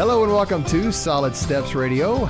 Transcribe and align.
Hello 0.00 0.24
and 0.24 0.32
welcome 0.32 0.64
to 0.64 0.90
Solid 0.90 1.36
Steps 1.36 1.74
Radio. 1.74 2.24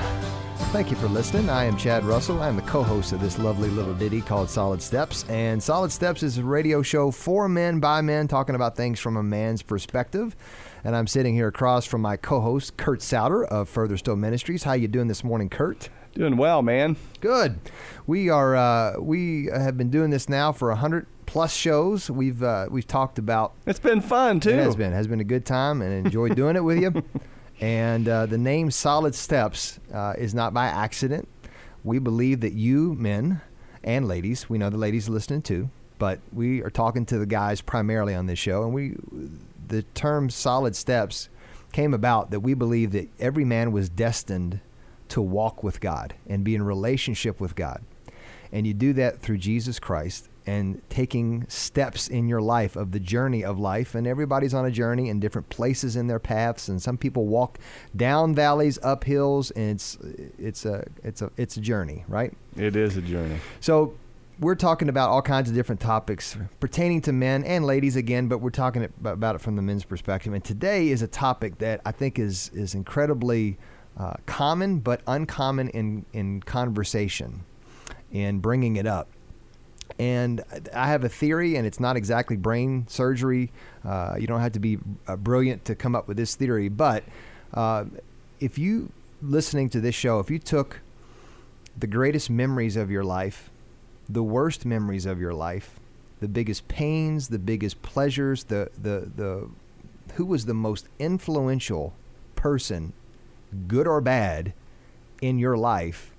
Thank 0.72 0.90
you 0.90 0.96
for 0.96 1.06
listening. 1.06 1.48
I 1.48 1.66
am 1.66 1.76
Chad 1.76 2.02
Russell. 2.02 2.42
I'm 2.42 2.56
the 2.56 2.62
co 2.62 2.82
host 2.82 3.12
of 3.12 3.20
this 3.20 3.38
lovely 3.38 3.68
little 3.68 3.94
ditty 3.94 4.22
called 4.22 4.50
Solid 4.50 4.82
Steps. 4.82 5.24
And 5.28 5.62
Solid 5.62 5.92
Steps 5.92 6.24
is 6.24 6.38
a 6.38 6.42
radio 6.42 6.82
show 6.82 7.12
for 7.12 7.48
men 7.48 7.78
by 7.78 8.00
men, 8.00 8.26
talking 8.26 8.56
about 8.56 8.76
things 8.76 8.98
from 8.98 9.16
a 9.16 9.22
man's 9.22 9.62
perspective. 9.62 10.34
And 10.82 10.96
I'm 10.96 11.06
sitting 11.06 11.32
here 11.36 11.46
across 11.46 11.86
from 11.86 12.00
my 12.00 12.16
co 12.16 12.40
host, 12.40 12.76
Kurt 12.76 13.02
Souter 13.02 13.44
of 13.44 13.68
Further 13.68 13.96
Still 13.96 14.16
Ministries. 14.16 14.64
How 14.64 14.72
you 14.72 14.88
doing 14.88 15.06
this 15.06 15.22
morning, 15.22 15.48
Kurt? 15.48 15.90
Doing 16.12 16.36
well, 16.36 16.62
man. 16.62 16.96
Good. 17.20 17.60
We 18.04 18.28
are 18.30 18.56
uh, 18.56 18.98
we 18.98 19.46
have 19.46 19.78
been 19.78 19.90
doing 19.90 20.10
this 20.10 20.28
now 20.28 20.50
for 20.50 20.72
a 20.72 20.76
hundred 20.76 21.06
plus 21.24 21.54
shows. 21.54 22.10
We've 22.10 22.42
uh, 22.42 22.66
we've 22.68 22.88
talked 22.88 23.20
about. 23.20 23.52
It's 23.64 23.78
been 23.78 24.00
fun 24.00 24.40
too. 24.40 24.50
It 24.50 24.56
has 24.56 24.74
been 24.74 24.90
has 24.90 25.06
been 25.06 25.20
a 25.20 25.24
good 25.24 25.46
time 25.46 25.82
and 25.82 26.04
enjoyed 26.04 26.34
doing 26.34 26.56
it 26.56 26.64
with 26.64 26.80
you. 26.80 27.04
And 27.60 28.08
uh, 28.08 28.26
the 28.26 28.38
name 28.38 28.70
Solid 28.70 29.14
Steps 29.14 29.78
uh, 29.92 30.14
is 30.16 30.34
not 30.34 30.54
by 30.54 30.66
accident. 30.66 31.28
We 31.84 31.98
believe 31.98 32.40
that 32.40 32.54
you 32.54 32.94
men 32.94 33.42
and 33.84 34.08
ladies, 34.08 34.48
we 34.48 34.58
know 34.58 34.70
the 34.70 34.78
ladies 34.78 35.08
listening 35.08 35.42
too, 35.42 35.70
but 35.98 36.20
we 36.32 36.62
are 36.62 36.70
talking 36.70 37.04
to 37.06 37.18
the 37.18 37.26
guys 37.26 37.60
primarily 37.60 38.14
on 38.14 38.26
this 38.26 38.38
show, 38.38 38.64
and 38.64 38.72
we 38.72 38.96
the 39.68 39.82
term 39.94 40.30
Solid 40.30 40.74
Steps 40.74 41.28
came 41.72 41.94
about 41.94 42.30
that 42.30 42.40
we 42.40 42.54
believe 42.54 42.92
that 42.92 43.08
every 43.20 43.44
man 43.44 43.72
was 43.72 43.88
destined 43.88 44.60
to 45.08 45.20
walk 45.20 45.62
with 45.62 45.80
God 45.80 46.14
and 46.26 46.42
be 46.42 46.54
in 46.54 46.62
relationship 46.62 47.40
with 47.40 47.54
God. 47.54 47.82
And 48.50 48.66
you 48.66 48.74
do 48.74 48.92
that 48.94 49.20
through 49.20 49.38
Jesus 49.38 49.78
Christ 49.78 50.28
and 50.50 50.82
taking 50.90 51.46
steps 51.48 52.08
in 52.08 52.26
your 52.26 52.42
life 52.42 52.74
of 52.74 52.90
the 52.90 52.98
journey 52.98 53.44
of 53.44 53.56
life. 53.56 53.94
And 53.94 54.04
everybody's 54.04 54.52
on 54.52 54.66
a 54.66 54.70
journey 54.70 55.08
in 55.08 55.20
different 55.20 55.48
places 55.48 55.94
in 55.94 56.08
their 56.08 56.18
paths. 56.18 56.68
And 56.68 56.82
some 56.82 56.98
people 56.98 57.26
walk 57.26 57.60
down 57.94 58.34
valleys, 58.34 58.76
up 58.82 59.04
hills, 59.04 59.52
and 59.52 59.70
it's 59.70 59.96
it's 60.38 60.64
a 60.64 60.84
it's 61.04 61.22
a 61.22 61.30
it's 61.36 61.56
a 61.56 61.60
journey, 61.60 62.04
right? 62.08 62.36
It 62.56 62.74
is 62.74 62.96
a 62.96 63.02
journey. 63.02 63.38
So 63.60 63.94
we're 64.40 64.56
talking 64.56 64.88
about 64.88 65.10
all 65.10 65.22
kinds 65.22 65.48
of 65.48 65.54
different 65.54 65.80
topics 65.80 66.36
pertaining 66.58 67.02
to 67.02 67.12
men 67.12 67.44
and 67.44 67.64
ladies 67.64 67.94
again, 67.94 68.26
but 68.26 68.38
we're 68.38 68.50
talking 68.50 68.88
about 69.04 69.36
it 69.36 69.40
from 69.40 69.54
the 69.54 69.62
men's 69.62 69.84
perspective. 69.84 70.32
And 70.32 70.42
today 70.42 70.88
is 70.88 71.00
a 71.00 71.08
topic 71.08 71.58
that 71.58 71.80
I 71.86 71.92
think 71.92 72.18
is 72.18 72.50
is 72.54 72.74
incredibly 72.74 73.56
uh, 73.96 74.14
common 74.26 74.80
but 74.80 75.00
uncommon 75.06 75.68
in 75.68 76.06
in 76.12 76.42
conversation 76.42 77.44
and 78.12 78.42
bringing 78.42 78.74
it 78.74 78.88
up. 78.88 79.08
And 79.98 80.42
I 80.74 80.88
have 80.88 81.04
a 81.04 81.08
theory, 81.08 81.56
and 81.56 81.66
it's 81.66 81.80
not 81.80 81.96
exactly 81.96 82.36
brain 82.36 82.86
surgery. 82.88 83.50
Uh, 83.84 84.16
you 84.18 84.26
don't 84.26 84.40
have 84.40 84.52
to 84.52 84.60
be 84.60 84.78
uh, 85.06 85.16
brilliant 85.16 85.64
to 85.66 85.74
come 85.74 85.94
up 85.94 86.08
with 86.08 86.16
this 86.16 86.34
theory. 86.34 86.68
But 86.68 87.04
uh, 87.52 87.84
if 88.38 88.58
you, 88.58 88.92
listening 89.20 89.68
to 89.70 89.80
this 89.80 89.94
show, 89.94 90.18
if 90.18 90.30
you 90.30 90.38
took 90.38 90.80
the 91.76 91.86
greatest 91.86 92.30
memories 92.30 92.76
of 92.76 92.90
your 92.90 93.04
life, 93.04 93.50
the 94.08 94.22
worst 94.22 94.64
memories 94.64 95.06
of 95.06 95.20
your 95.20 95.34
life, 95.34 95.78
the 96.20 96.28
biggest 96.28 96.68
pains, 96.68 97.28
the 97.28 97.38
biggest 97.38 97.80
pleasures, 97.82 98.44
the, 98.44 98.70
the, 98.80 99.10
the, 99.16 99.48
who 100.14 100.24
was 100.24 100.46
the 100.46 100.54
most 100.54 100.88
influential 100.98 101.94
person, 102.36 102.92
good 103.68 103.86
or 103.86 104.00
bad, 104.00 104.52
in 105.20 105.38
your 105.38 105.56
life, 105.56 106.12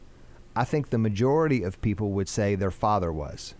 I 0.55 0.63
think 0.63 0.89
the 0.89 0.97
majority 0.97 1.63
of 1.63 1.81
people 1.81 2.11
would 2.11 2.29
say 2.29 2.55
their 2.55 2.71
father 2.71 3.11
was 3.11 3.55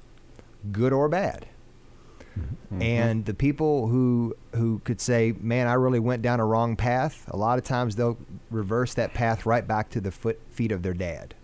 good 0.71 0.93
or 0.93 1.09
bad. 1.09 1.47
Mm-hmm. 2.37 2.81
And 2.81 3.25
the 3.25 3.33
people 3.33 3.87
who 3.87 4.35
who 4.55 4.79
could 4.85 5.01
say, 5.01 5.33
"Man, 5.39 5.67
I 5.67 5.73
really 5.73 5.99
went 5.99 6.21
down 6.21 6.39
a 6.39 6.45
wrong 6.45 6.75
path," 6.75 7.25
a 7.27 7.35
lot 7.35 7.57
of 7.57 7.65
times 7.65 7.95
they'll 7.95 8.17
reverse 8.49 8.93
that 8.93 9.13
path 9.13 9.45
right 9.45 9.67
back 9.67 9.89
to 9.89 10.01
the 10.01 10.11
foot 10.11 10.39
feet 10.49 10.71
of 10.71 10.81
their 10.81 10.93
dad, 10.93 11.35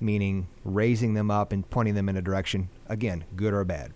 meaning 0.00 0.48
raising 0.64 1.14
them 1.14 1.30
up 1.30 1.52
and 1.52 1.68
pointing 1.70 1.94
them 1.94 2.08
in 2.08 2.16
a 2.16 2.22
direction 2.22 2.68
again, 2.88 3.24
good 3.36 3.54
or 3.54 3.64
bad. 3.64 3.92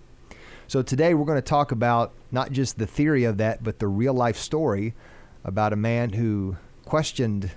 So 0.68 0.80
today 0.80 1.12
we're 1.12 1.26
going 1.26 1.38
to 1.38 1.42
talk 1.42 1.72
about 1.72 2.12
not 2.30 2.52
just 2.52 2.78
the 2.78 2.86
theory 2.86 3.24
of 3.24 3.38
that, 3.38 3.64
but 3.64 3.78
the 3.78 3.88
real 3.88 4.14
life 4.14 4.38
story 4.38 4.94
about 5.44 5.72
a 5.72 5.76
man 5.76 6.12
who 6.12 6.56
questioned 6.84 7.50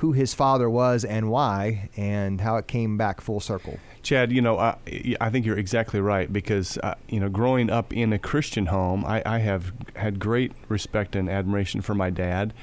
who 0.00 0.12
his 0.12 0.32
father 0.32 0.68
was 0.70 1.04
and 1.04 1.30
why, 1.30 1.90
and 1.94 2.40
how 2.40 2.56
it 2.56 2.66
came 2.66 2.96
back 2.96 3.20
full 3.20 3.38
circle. 3.38 3.78
Chad, 4.02 4.32
you 4.32 4.40
know, 4.40 4.58
I, 4.58 4.76
I 5.20 5.28
think 5.28 5.44
you're 5.44 5.58
exactly 5.58 6.00
right 6.00 6.32
because, 6.32 6.78
uh, 6.78 6.94
you 7.10 7.20
know, 7.20 7.28
growing 7.28 7.68
up 7.68 7.92
in 7.92 8.10
a 8.14 8.18
Christian 8.18 8.66
home, 8.66 9.04
I, 9.04 9.22
I 9.26 9.38
have 9.40 9.74
had 9.96 10.18
great 10.18 10.52
respect 10.70 11.14
and 11.14 11.28
admiration 11.28 11.82
for 11.82 11.94
my 11.94 12.08
dad. 12.08 12.54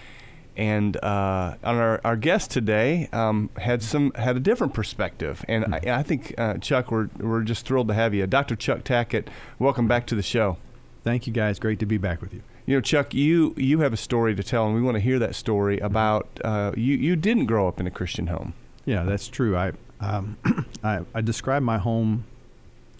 And 0.55 0.97
uh, 1.03 1.57
our, 1.63 2.01
our 2.03 2.15
guest 2.15 2.49
today 2.49 3.07
um, 3.13 3.51
had 3.57 3.83
some 3.83 4.11
had 4.13 4.35
a 4.35 4.39
different 4.39 4.73
perspective, 4.73 5.45
and 5.47 5.75
I, 5.75 5.99
I 5.99 6.01
think 6.01 6.33
uh, 6.39 6.55
Chuck, 6.55 6.89
we're 6.89 7.09
we're 7.19 7.43
just 7.43 7.67
thrilled 7.67 7.89
to 7.89 7.93
have 7.93 8.15
you, 8.15 8.25
Dr. 8.25 8.55
Chuck 8.55 8.83
Tackett. 8.83 9.27
Welcome 9.59 9.87
back 9.87 10.07
to 10.07 10.15
the 10.15 10.23
show. 10.23 10.57
Thank 11.03 11.27
you, 11.27 11.33
guys. 11.33 11.59
Great 11.59 11.77
to 11.77 11.85
be 11.85 11.99
back 11.99 12.21
with 12.21 12.33
you. 12.33 12.41
You 12.67 12.75
know, 12.75 12.81
Chuck, 12.81 13.13
you 13.13 13.53
you 13.55 13.79
have 13.79 13.93
a 13.93 13.97
story 13.97 14.35
to 14.35 14.43
tell, 14.43 14.65
and 14.65 14.75
we 14.75 14.81
want 14.81 14.95
to 14.95 14.99
hear 14.99 15.19
that 15.19 15.35
story 15.35 15.79
about 15.79 16.27
uh, 16.43 16.73
you. 16.75 16.97
You 16.97 17.15
didn't 17.15 17.45
grow 17.45 17.65
up 17.65 17.79
in 17.79 17.87
a 17.87 17.91
Christian 17.91 18.27
home. 18.27 18.53
Yeah, 18.83 19.03
that's 19.03 19.29
true. 19.29 19.55
I 19.55 19.71
um, 20.01 20.37
I, 20.83 20.99
I 21.15 21.21
describe 21.21 21.63
my 21.63 21.77
home 21.77 22.25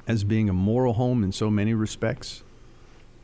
as 0.07 0.23
being 0.23 0.47
a 0.47 0.53
moral 0.53 0.93
home 0.93 1.21
in 1.21 1.33
so 1.33 1.49
many 1.49 1.73
respects. 1.73 2.43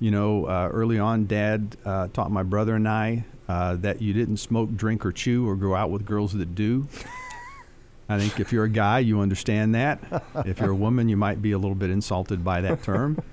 You 0.01 0.11
know, 0.11 0.45
uh, 0.47 0.67
early 0.69 0.99
on, 0.99 1.27
Dad 1.27 1.77
uh, 1.85 2.09
taught 2.09 2.29
my 2.29 2.43
brother 2.43 2.75
and 2.75 2.89
I 2.89 3.23
uh, 3.47 3.75
that 3.77 4.01
you 4.01 4.11
didn't 4.11 4.37
smoke, 4.37 4.75
drink, 4.75 5.05
or 5.05 5.13
chew, 5.13 5.47
or 5.47 5.55
go 5.55 5.75
out 5.75 5.91
with 5.91 6.05
girls 6.05 6.33
that 6.33 6.55
do. 6.55 6.89
I 8.09 8.19
think 8.19 8.39
if 8.39 8.51
you're 8.51 8.65
a 8.65 8.69
guy, 8.69 8.99
you 8.99 9.21
understand 9.21 9.75
that. 9.75 9.99
If 10.45 10.59
you're 10.59 10.71
a 10.71 10.75
woman, 10.75 11.07
you 11.09 11.17
might 11.17 11.41
be 11.41 11.53
a 11.53 11.57
little 11.57 11.75
bit 11.75 11.89
insulted 11.89 12.43
by 12.43 12.61
that 12.61 12.83
term. 12.83 13.23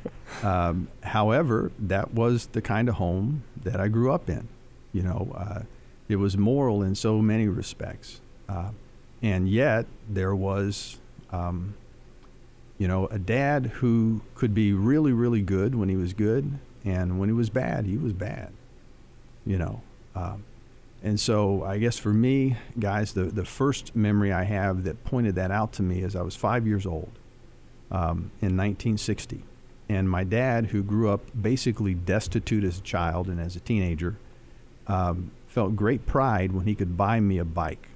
Um, 0.45 0.89
however, 1.03 1.73
that 1.79 2.15
was 2.15 2.47
the 2.47 2.63
kind 2.63 2.89
of 2.89 2.95
home 2.95 3.43
that 3.65 3.81
I 3.81 3.89
grew 3.89 4.13
up 4.13 4.31
in. 4.31 4.47
You 4.93 5.03
know, 5.03 5.33
uh, 5.35 5.63
it 6.09 6.17
was 6.17 6.37
moral 6.37 6.83
in 6.83 6.95
so 6.95 7.19
many 7.21 7.49
respects. 7.49 8.21
Uh, 8.49 8.71
and 9.23 9.49
yet, 9.49 9.87
there 10.09 10.35
was, 10.35 10.99
um, 11.31 11.75
you 12.79 12.89
know, 12.89 13.07
a 13.09 13.19
dad 13.19 13.67
who 13.67 14.21
could 14.35 14.55
be 14.55 14.73
really, 14.73 15.13
really 15.13 15.43
good 15.43 15.75
when 15.75 15.89
he 15.89 15.97
was 15.97 16.13
good, 16.13 16.59
and 16.85 17.19
when 17.19 17.29
he 17.29 17.33
was 17.33 17.51
bad, 17.51 17.87
he 17.87 17.97
was 17.97 18.13
bad. 18.13 18.53
You 19.45 19.59
know, 19.59 19.83
um, 20.15 20.45
and 21.03 21.19
so 21.19 21.65
I 21.65 21.79
guess 21.79 21.99
for 21.99 22.13
me, 22.13 22.57
guys, 22.79 23.13
the 23.13 23.25
the 23.25 23.45
first 23.45 23.97
memory 23.97 24.33
I 24.33 24.45
have 24.45 24.85
that 24.85 25.05
pointed 25.05 25.35
that 25.37 25.51
out 25.51 25.73
to 25.75 25.83
me 25.83 26.03
is 26.03 26.15
I 26.15 26.23
was 26.23 26.37
five 26.37 26.67
years 26.67 26.87
old 26.87 27.11
um, 27.91 28.31
in 28.41 28.57
1960, 28.57 29.43
and 29.89 30.09
my 30.09 30.25
dad, 30.25 30.67
who 30.67 30.83
grew 30.83 31.11
up 31.11 31.23
basically 31.41 31.95
destitute 31.95 32.65
as 32.65 32.79
a 32.79 32.83
child 32.83 33.29
and 33.29 33.41
as 33.41 33.57
a 33.57 33.61
teenager, 33.61 34.17
um, 34.87 35.31
felt 35.49 35.75
great 35.75 36.07
pride 36.07 36.53
when 36.53 36.67
he 36.67 36.75
could 36.75 36.97
buy 36.97 37.21
me 37.21 37.39
a 37.39 37.45
bike. 37.45 37.89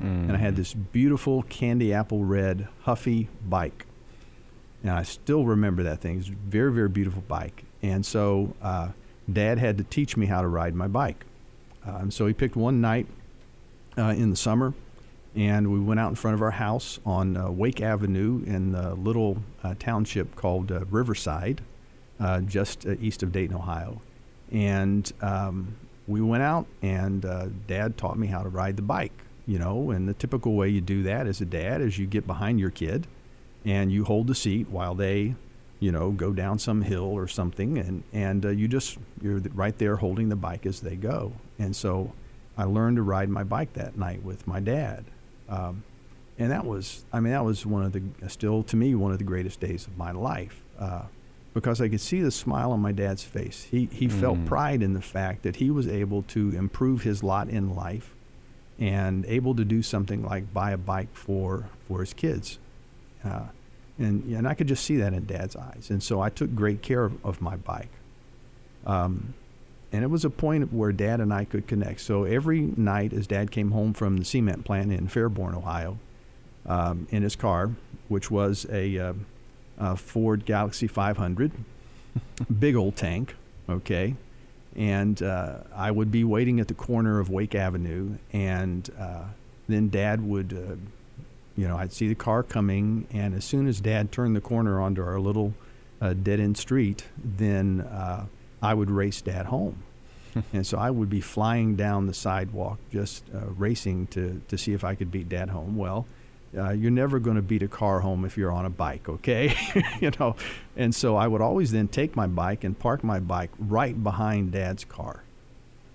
Mm. 0.00 0.28
And 0.28 0.32
I 0.32 0.38
had 0.38 0.56
this 0.56 0.74
beautiful 0.74 1.42
candy 1.44 1.92
apple 1.92 2.24
red 2.24 2.68
Huffy 2.82 3.28
bike. 3.46 3.86
And 4.82 4.92
I 4.92 5.02
still 5.02 5.44
remember 5.44 5.82
that 5.84 6.00
thing. 6.00 6.18
It's 6.18 6.28
a 6.28 6.32
very, 6.32 6.72
very 6.72 6.88
beautiful 6.88 7.22
bike. 7.26 7.64
And 7.82 8.04
so 8.04 8.54
uh, 8.60 8.88
Dad 9.30 9.58
had 9.58 9.78
to 9.78 9.84
teach 9.84 10.16
me 10.16 10.26
how 10.26 10.42
to 10.42 10.48
ride 10.48 10.74
my 10.74 10.88
bike. 10.88 11.24
Uh, 11.86 11.98
and 11.98 12.14
so 12.14 12.26
he 12.26 12.32
picked 12.32 12.56
one 12.56 12.80
night 12.80 13.06
uh, 13.98 14.14
in 14.16 14.30
the 14.30 14.36
summer, 14.36 14.74
and 15.34 15.72
we 15.72 15.80
went 15.80 16.00
out 16.00 16.08
in 16.10 16.14
front 16.14 16.34
of 16.34 16.42
our 16.42 16.52
house 16.52 16.98
on 17.04 17.36
uh, 17.36 17.50
Wake 17.50 17.80
Avenue 17.80 18.42
in 18.46 18.74
a 18.74 18.94
little 18.94 19.38
uh, 19.62 19.74
township 19.78 20.34
called 20.36 20.72
uh, 20.72 20.84
Riverside, 20.90 21.60
just 22.46 22.86
east 22.86 23.22
of 23.22 23.32
Dayton, 23.32 23.56
Ohio. 23.56 24.00
And 24.50 25.10
um, 25.20 25.76
we 26.06 26.20
went 26.20 26.42
out, 26.42 26.66
and 26.82 27.22
Dad 27.66 27.96
taught 27.96 28.18
me 28.18 28.28
how 28.28 28.42
to 28.42 28.48
ride 28.48 28.76
the 28.76 28.82
bike 28.82 29.12
you 29.46 29.58
know, 29.58 29.90
and 29.90 30.08
the 30.08 30.14
typical 30.14 30.54
way 30.54 30.68
you 30.68 30.80
do 30.80 31.02
that 31.02 31.26
as 31.26 31.40
a 31.40 31.44
dad 31.44 31.80
is 31.80 31.98
you 31.98 32.06
get 32.06 32.26
behind 32.26 32.58
your 32.58 32.70
kid 32.70 33.06
and 33.64 33.92
you 33.92 34.04
hold 34.04 34.26
the 34.26 34.34
seat 34.34 34.68
while 34.70 34.94
they, 34.94 35.34
you 35.80 35.92
know, 35.92 36.10
go 36.10 36.32
down 36.32 36.58
some 36.58 36.82
hill 36.82 37.04
or 37.04 37.28
something, 37.28 37.78
and 37.78 38.02
and 38.12 38.46
uh, 38.46 38.50
you 38.50 38.68
just 38.68 38.98
you're 39.20 39.40
right 39.54 39.76
there 39.78 39.96
holding 39.96 40.28
the 40.28 40.36
bike 40.36 40.66
as 40.66 40.80
they 40.80 40.96
go. 40.96 41.32
And 41.58 41.74
so, 41.74 42.12
I 42.56 42.64
learned 42.64 42.96
to 42.96 43.02
ride 43.02 43.28
my 43.28 43.44
bike 43.44 43.72
that 43.74 43.96
night 43.96 44.22
with 44.22 44.46
my 44.46 44.60
dad, 44.60 45.04
um, 45.48 45.82
and 46.38 46.50
that 46.50 46.64
was, 46.64 47.04
I 47.12 47.20
mean, 47.20 47.32
that 47.32 47.44
was 47.44 47.64
one 47.66 47.84
of 47.84 47.92
the 47.92 48.02
still 48.28 48.62
to 48.64 48.76
me 48.76 48.94
one 48.94 49.12
of 49.12 49.18
the 49.18 49.24
greatest 49.24 49.60
days 49.60 49.86
of 49.86 49.96
my 49.96 50.12
life. 50.12 50.62
Uh, 50.78 51.02
because 51.54 51.80
I 51.80 51.88
could 51.88 52.00
see 52.00 52.20
the 52.20 52.32
smile 52.32 52.72
on 52.72 52.80
my 52.80 52.90
dad's 52.90 53.22
face. 53.22 53.68
He, 53.70 53.88
he 53.92 54.08
mm. 54.08 54.20
felt 54.20 54.44
pride 54.44 54.82
in 54.82 54.92
the 54.92 55.00
fact 55.00 55.44
that 55.44 55.56
he 55.56 55.70
was 55.70 55.86
able 55.86 56.22
to 56.24 56.50
improve 56.50 57.02
his 57.02 57.22
lot 57.22 57.48
in 57.48 57.76
life 57.76 58.12
and 58.78 59.24
able 59.26 59.54
to 59.54 59.64
do 59.64 59.80
something 59.80 60.24
like 60.24 60.52
buy 60.52 60.72
a 60.72 60.76
bike 60.76 61.14
for 61.14 61.68
for 61.86 62.00
his 62.00 62.12
kids. 62.12 62.58
Uh, 63.24 63.46
and 63.98 64.24
and 64.34 64.48
I 64.48 64.54
could 64.54 64.66
just 64.66 64.84
see 64.84 64.96
that 64.96 65.14
in 65.14 65.26
Dad's 65.26 65.54
eyes, 65.54 65.86
and 65.90 66.02
so 66.02 66.20
I 66.20 66.28
took 66.28 66.54
great 66.54 66.82
care 66.82 67.04
of, 67.04 67.24
of 67.24 67.40
my 67.40 67.56
bike. 67.56 67.90
Um, 68.84 69.34
and 69.94 70.02
it 70.02 70.08
was 70.08 70.24
a 70.24 70.30
point 70.30 70.72
where 70.72 70.90
Dad 70.90 71.20
and 71.20 71.32
I 71.32 71.44
could 71.44 71.68
connect. 71.68 72.00
So 72.00 72.24
every 72.24 72.62
night, 72.62 73.12
as 73.12 73.28
Dad 73.28 73.52
came 73.52 73.70
home 73.70 73.92
from 73.94 74.16
the 74.16 74.24
cement 74.24 74.64
plant 74.64 74.92
in 74.92 75.06
Fairborn, 75.06 75.56
Ohio, 75.56 75.98
um, 76.66 77.06
in 77.12 77.22
his 77.22 77.36
car, 77.36 77.70
which 78.08 78.28
was 78.28 78.66
a, 78.72 78.98
uh, 78.98 79.12
a 79.78 79.96
Ford 79.96 80.46
Galaxie 80.46 80.88
500, 80.88 81.52
big 82.58 82.74
old 82.74 82.96
tank, 82.96 83.36
okay. 83.68 84.16
And 84.74 85.22
uh, 85.22 85.58
I 85.72 85.92
would 85.92 86.10
be 86.10 86.24
waiting 86.24 86.58
at 86.58 86.66
the 86.66 86.74
corner 86.74 87.20
of 87.20 87.30
Wake 87.30 87.54
Avenue, 87.54 88.16
and 88.32 88.90
uh, 88.98 89.26
then 89.68 89.90
Dad 89.90 90.26
would, 90.26 90.52
uh, 90.54 90.74
you 91.56 91.68
know, 91.68 91.76
I'd 91.76 91.92
see 91.92 92.08
the 92.08 92.16
car 92.16 92.42
coming, 92.42 93.06
and 93.12 93.32
as 93.32 93.44
soon 93.44 93.68
as 93.68 93.80
Dad 93.80 94.10
turned 94.10 94.34
the 94.34 94.40
corner 94.40 94.80
onto 94.80 95.04
our 95.04 95.20
little 95.20 95.54
uh, 96.00 96.14
dead 96.14 96.40
end 96.40 96.58
street, 96.58 97.04
then 97.16 97.82
uh, 97.82 98.26
I 98.64 98.74
would 98.74 98.90
race 98.90 99.20
Dad 99.20 99.46
home. 99.46 99.82
and 100.52 100.66
so 100.66 100.78
I 100.78 100.90
would 100.90 101.10
be 101.10 101.20
flying 101.20 101.76
down 101.76 102.06
the 102.06 102.14
sidewalk, 102.14 102.78
just 102.90 103.24
uh, 103.34 103.46
racing 103.56 104.08
to, 104.08 104.40
to 104.48 104.58
see 104.58 104.72
if 104.72 104.82
I 104.82 104.94
could 104.94 105.10
beat 105.10 105.28
Dad 105.28 105.50
home. 105.50 105.76
Well, 105.76 106.06
uh, 106.56 106.70
you're 106.70 106.90
never 106.90 107.18
going 107.18 107.36
to 107.36 107.42
beat 107.42 107.62
a 107.62 107.68
car 107.68 108.00
home 108.00 108.24
if 108.24 108.36
you're 108.36 108.50
on 108.50 108.64
a 108.64 108.70
bike, 108.70 109.08
okay? 109.08 109.54
you 110.00 110.10
know, 110.18 110.36
and 110.76 110.94
so 110.94 111.16
I 111.16 111.26
would 111.26 111.40
always 111.40 111.72
then 111.72 111.88
take 111.88 112.16
my 112.16 112.26
bike 112.26 112.64
and 112.64 112.78
park 112.78 113.04
my 113.04 113.20
bike 113.20 113.50
right 113.58 114.00
behind 114.02 114.52
Dad's 114.52 114.84
car, 114.84 115.22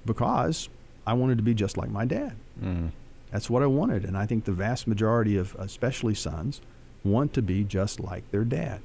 because 0.06 0.70
I 1.08 1.14
wanted 1.14 1.38
to 1.38 1.44
be 1.44 1.54
just 1.54 1.78
like 1.78 1.90
my 1.90 2.06
dad. 2.06 2.36
Mm. 2.62 2.92
That's 3.32 3.50
what 3.50 3.64
I 3.64 3.68
wanted, 3.68 4.06
and 4.06 4.18
I 4.18 4.26
think 4.26 4.46
the 4.46 4.52
vast 4.52 4.88
majority 4.88 5.38
of, 5.38 5.56
especially 5.56 6.16
sons, 6.16 6.62
want 7.04 7.34
to 7.34 7.42
be 7.42 7.64
just 7.64 8.00
like 8.00 8.30
their 8.32 8.44
dad. 8.44 8.82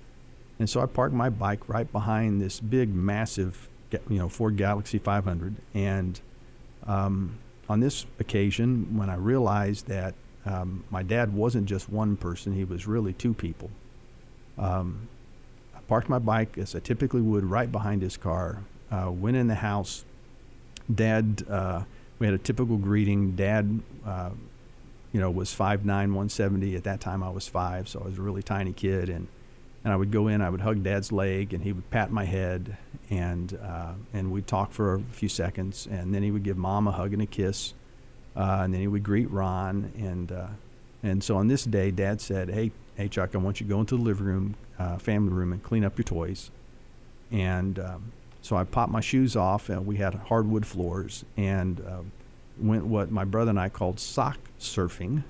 And 0.58 0.70
so 0.70 0.80
I 0.80 0.86
parked 0.86 1.14
my 1.14 1.30
bike 1.30 1.68
right 1.68 1.90
behind 1.90 2.40
this 2.40 2.60
big, 2.60 2.94
massive, 2.94 3.68
you 3.92 4.18
know, 4.18 4.28
Ford 4.28 4.56
Galaxie 4.56 4.98
500. 4.98 5.54
And 5.74 6.20
um, 6.86 7.38
on 7.68 7.80
this 7.80 8.06
occasion, 8.18 8.96
when 8.96 9.08
I 9.10 9.16
realized 9.16 9.86
that 9.88 10.14
um, 10.46 10.84
my 10.90 11.02
dad 11.02 11.32
wasn't 11.32 11.66
just 11.66 11.88
one 11.88 12.16
person, 12.16 12.52
he 12.52 12.64
was 12.64 12.86
really 12.86 13.12
two 13.12 13.34
people. 13.34 13.70
Um, 14.58 15.08
I 15.74 15.80
parked 15.80 16.08
my 16.08 16.18
bike 16.18 16.58
as 16.58 16.74
I 16.74 16.80
typically 16.80 17.22
would 17.22 17.44
right 17.44 17.70
behind 17.70 18.02
his 18.02 18.16
car, 18.16 18.62
uh, 18.90 19.10
went 19.10 19.36
in 19.36 19.48
the 19.48 19.54
house. 19.54 20.04
Dad, 20.92 21.44
uh, 21.48 21.84
we 22.18 22.26
had 22.26 22.34
a 22.34 22.38
typical 22.38 22.76
greeting. 22.76 23.34
Dad, 23.36 23.80
uh, 24.06 24.30
you 25.12 25.20
know, 25.20 25.30
was 25.30 25.54
5'9, 25.54 25.84
170. 25.84 26.76
At 26.76 26.84
that 26.84 27.00
time, 27.00 27.22
I 27.22 27.30
was 27.30 27.48
five, 27.48 27.88
so 27.88 28.00
I 28.00 28.04
was 28.04 28.18
a 28.18 28.22
really 28.22 28.42
tiny 28.42 28.72
kid. 28.72 29.08
And, 29.08 29.28
and 29.84 29.92
I 29.92 29.96
would 29.96 30.10
go 30.10 30.28
in, 30.28 30.40
I 30.40 30.50
would 30.50 30.62
hug 30.62 30.82
Dad's 30.82 31.12
leg, 31.12 31.52
and 31.52 31.62
he 31.62 31.72
would 31.72 31.88
pat 31.90 32.10
my 32.10 32.24
head, 32.24 32.76
and, 33.10 33.58
uh, 33.62 33.92
and 34.12 34.32
we'd 34.32 34.46
talk 34.46 34.72
for 34.72 34.94
a 34.94 35.00
few 35.12 35.28
seconds. 35.28 35.86
And 35.90 36.14
then 36.14 36.22
he 36.22 36.30
would 36.30 36.42
give 36.42 36.56
Mom 36.56 36.88
a 36.88 36.92
hug 36.92 37.12
and 37.12 37.22
a 37.22 37.26
kiss 37.26 37.74
uh, 38.36 38.60
and 38.64 38.74
then 38.74 38.80
he 38.80 38.88
would 38.88 39.02
greet 39.02 39.30
Ron, 39.30 39.92
and 39.96 40.32
uh, 40.32 40.48
and 41.02 41.22
so 41.22 41.36
on 41.36 41.48
this 41.48 41.64
day, 41.64 41.90
Dad 41.90 42.20
said, 42.20 42.50
"Hey, 42.50 42.72
hey, 42.96 43.08
Chuck, 43.08 43.30
I 43.34 43.38
want 43.38 43.60
you 43.60 43.66
to 43.66 43.70
go 43.72 43.80
into 43.80 43.96
the 43.96 44.02
living 44.02 44.26
room, 44.26 44.56
uh, 44.78 44.98
family 44.98 45.32
room, 45.32 45.52
and 45.52 45.62
clean 45.62 45.84
up 45.84 45.96
your 45.96 46.04
toys." 46.04 46.50
And 47.30 47.78
um, 47.78 48.12
so 48.42 48.56
I 48.56 48.64
popped 48.64 48.90
my 48.90 49.00
shoes 49.00 49.36
off, 49.36 49.68
and 49.68 49.86
we 49.86 49.96
had 49.96 50.14
hardwood 50.14 50.66
floors, 50.66 51.24
and 51.36 51.80
uh, 51.80 52.02
went 52.58 52.86
what 52.86 53.10
my 53.10 53.24
brother 53.24 53.50
and 53.50 53.60
I 53.60 53.68
called 53.68 54.00
sock 54.00 54.38
surfing. 54.58 55.22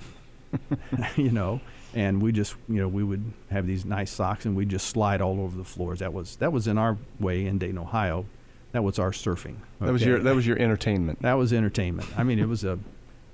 you 1.16 1.30
know, 1.30 1.60
and 1.94 2.20
we 2.20 2.32
just, 2.32 2.56
you 2.68 2.80
know, 2.80 2.88
we 2.88 3.04
would 3.04 3.32
have 3.50 3.66
these 3.66 3.84
nice 3.84 4.10
socks, 4.10 4.44
and 4.44 4.56
we'd 4.56 4.68
just 4.68 4.88
slide 4.88 5.20
all 5.20 5.40
over 5.40 5.56
the 5.56 5.64
floors. 5.64 6.00
That 6.00 6.12
was 6.12 6.36
that 6.36 6.52
was 6.52 6.66
in 6.66 6.76
our 6.76 6.98
way 7.20 7.46
in 7.46 7.58
Dayton, 7.58 7.78
Ohio. 7.78 8.26
That 8.72 8.82
was 8.82 8.98
our 8.98 9.12
surfing. 9.12 9.56
Okay? 9.56 9.86
That 9.86 9.92
was 9.92 10.04
your 10.04 10.18
that 10.18 10.34
was 10.34 10.46
your 10.46 10.58
entertainment. 10.58 11.22
That 11.22 11.34
was 11.34 11.52
entertainment. 11.52 12.08
I 12.18 12.24
mean, 12.24 12.38
it 12.38 12.48
was 12.48 12.64
a 12.64 12.78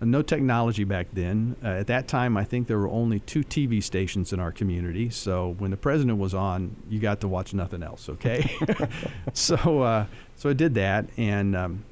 no 0.03 0.23
technology 0.23 0.85
back 0.85 1.09
then. 1.13 1.57
Uh, 1.63 1.69
at 1.69 1.87
that 1.89 2.09
time, 2.09 2.37
I 2.37 2.45
think 2.45 2.67
there 2.67 2.79
were 2.79 2.89
only 2.89 3.21
two 3.21 3.43
TV 3.43 3.83
stations 3.83 4.33
in 4.33 4.41
our 4.41 4.51
community. 4.53 5.11
So 5.11 5.55
when 5.59 5.71
the 5.71 5.77
president 5.77 6.19
was 6.19 6.33
on, 6.35 6.77
you 6.89 7.01
got 7.01 7.21
to 7.21 7.29
watch 7.29 7.53
nothing 7.53 7.83
else. 7.83 8.09
Okay, 8.09 8.51
so 9.33 9.83
uh, 9.83 10.07
so 10.37 10.51
I 10.51 10.53
did 10.53 10.75
that, 10.75 11.07
and 11.17 11.57
um, 11.57 11.85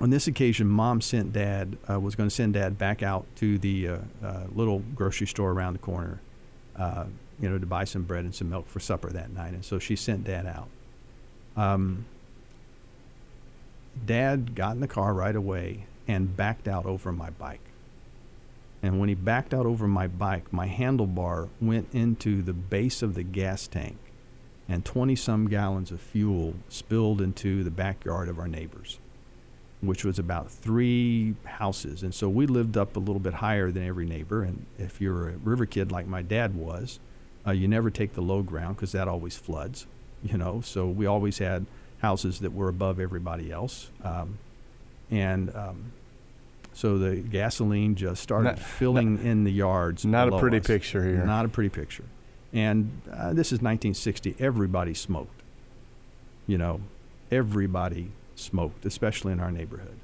on 0.00 0.10
this 0.10 0.26
occasion, 0.26 0.66
Mom 0.66 1.00
sent 1.00 1.32
Dad 1.32 1.76
uh, 1.90 1.98
was 1.98 2.14
going 2.14 2.28
to 2.28 2.34
send 2.34 2.54
Dad 2.54 2.78
back 2.78 3.02
out 3.02 3.26
to 3.36 3.58
the 3.58 3.88
uh, 3.88 3.98
uh, 4.22 4.44
little 4.54 4.80
grocery 4.94 5.26
store 5.26 5.52
around 5.52 5.72
the 5.72 5.78
corner, 5.78 6.20
uh, 6.76 7.06
you 7.40 7.48
know, 7.48 7.58
to 7.58 7.66
buy 7.66 7.84
some 7.84 8.02
bread 8.02 8.24
and 8.24 8.34
some 8.34 8.50
milk 8.50 8.68
for 8.68 8.80
supper 8.80 9.10
that 9.10 9.30
night, 9.32 9.52
and 9.52 9.64
so 9.64 9.78
she 9.78 9.96
sent 9.96 10.24
Dad 10.24 10.46
out. 10.46 10.68
Um, 11.56 12.04
Dad 14.04 14.54
got 14.54 14.72
in 14.72 14.80
the 14.80 14.88
car 14.88 15.14
right 15.14 15.34
away 15.34 15.86
and 16.06 16.36
backed 16.36 16.68
out 16.68 16.84
over 16.84 17.12
my 17.12 17.30
bike. 17.30 17.60
And 18.82 19.00
when 19.00 19.08
he 19.08 19.14
backed 19.14 19.54
out 19.54 19.66
over 19.66 19.88
my 19.88 20.06
bike, 20.06 20.52
my 20.52 20.68
handlebar 20.68 21.48
went 21.60 21.88
into 21.92 22.42
the 22.42 22.52
base 22.52 23.02
of 23.02 23.14
the 23.14 23.22
gas 23.22 23.66
tank, 23.66 23.96
and 24.68 24.84
20 24.84 25.16
some 25.16 25.48
gallons 25.48 25.90
of 25.90 26.00
fuel 26.00 26.54
spilled 26.68 27.20
into 27.20 27.64
the 27.64 27.70
backyard 27.70 28.28
of 28.28 28.38
our 28.38 28.46
neighbors, 28.46 28.98
which 29.80 30.04
was 30.04 30.18
about 30.18 30.50
three 30.50 31.34
houses. 31.44 32.02
And 32.02 32.14
so 32.14 32.28
we 32.28 32.46
lived 32.46 32.76
up 32.76 32.96
a 32.96 32.98
little 32.98 33.20
bit 33.20 33.34
higher 33.34 33.70
than 33.70 33.86
every 33.86 34.06
neighbor. 34.06 34.42
And 34.42 34.66
if 34.78 35.00
you're 35.00 35.28
a 35.28 35.36
river 35.36 35.66
kid 35.66 35.92
like 35.92 36.06
my 36.06 36.22
dad 36.22 36.54
was, 36.54 36.98
uh, 37.46 37.52
you 37.52 37.68
never 37.68 37.90
take 37.90 38.14
the 38.14 38.22
low 38.22 38.42
ground 38.42 38.76
because 38.76 38.92
that 38.92 39.06
always 39.06 39.36
floods, 39.36 39.86
you 40.22 40.36
know. 40.36 40.60
So 40.62 40.86
we 40.86 41.06
always 41.06 41.38
had 41.38 41.66
houses 41.98 42.40
that 42.40 42.52
were 42.52 42.68
above 42.68 42.98
everybody 42.98 43.52
else. 43.52 43.90
Um, 44.02 44.38
and 45.10 45.54
um, 45.54 45.92
so 46.72 46.98
the 46.98 47.16
gasoline 47.16 47.94
just 47.94 48.22
started 48.22 48.48
not, 48.50 48.58
filling 48.58 49.16
not, 49.16 49.24
in 49.24 49.44
the 49.44 49.52
yards. 49.52 50.04
Not 50.04 50.32
a 50.32 50.38
pretty 50.38 50.58
us. 50.58 50.66
picture 50.66 51.04
here. 51.04 51.24
Not 51.24 51.44
a 51.44 51.48
pretty 51.48 51.70
picture. 51.70 52.04
And 52.52 53.02
uh, 53.10 53.32
this 53.32 53.48
is 53.48 53.60
1960. 53.60 54.36
Everybody 54.38 54.94
smoked. 54.94 55.42
You 56.46 56.58
know, 56.58 56.80
everybody 57.30 58.10
smoked, 58.36 58.86
especially 58.86 59.32
in 59.32 59.40
our 59.40 59.50
neighborhood. 59.50 59.96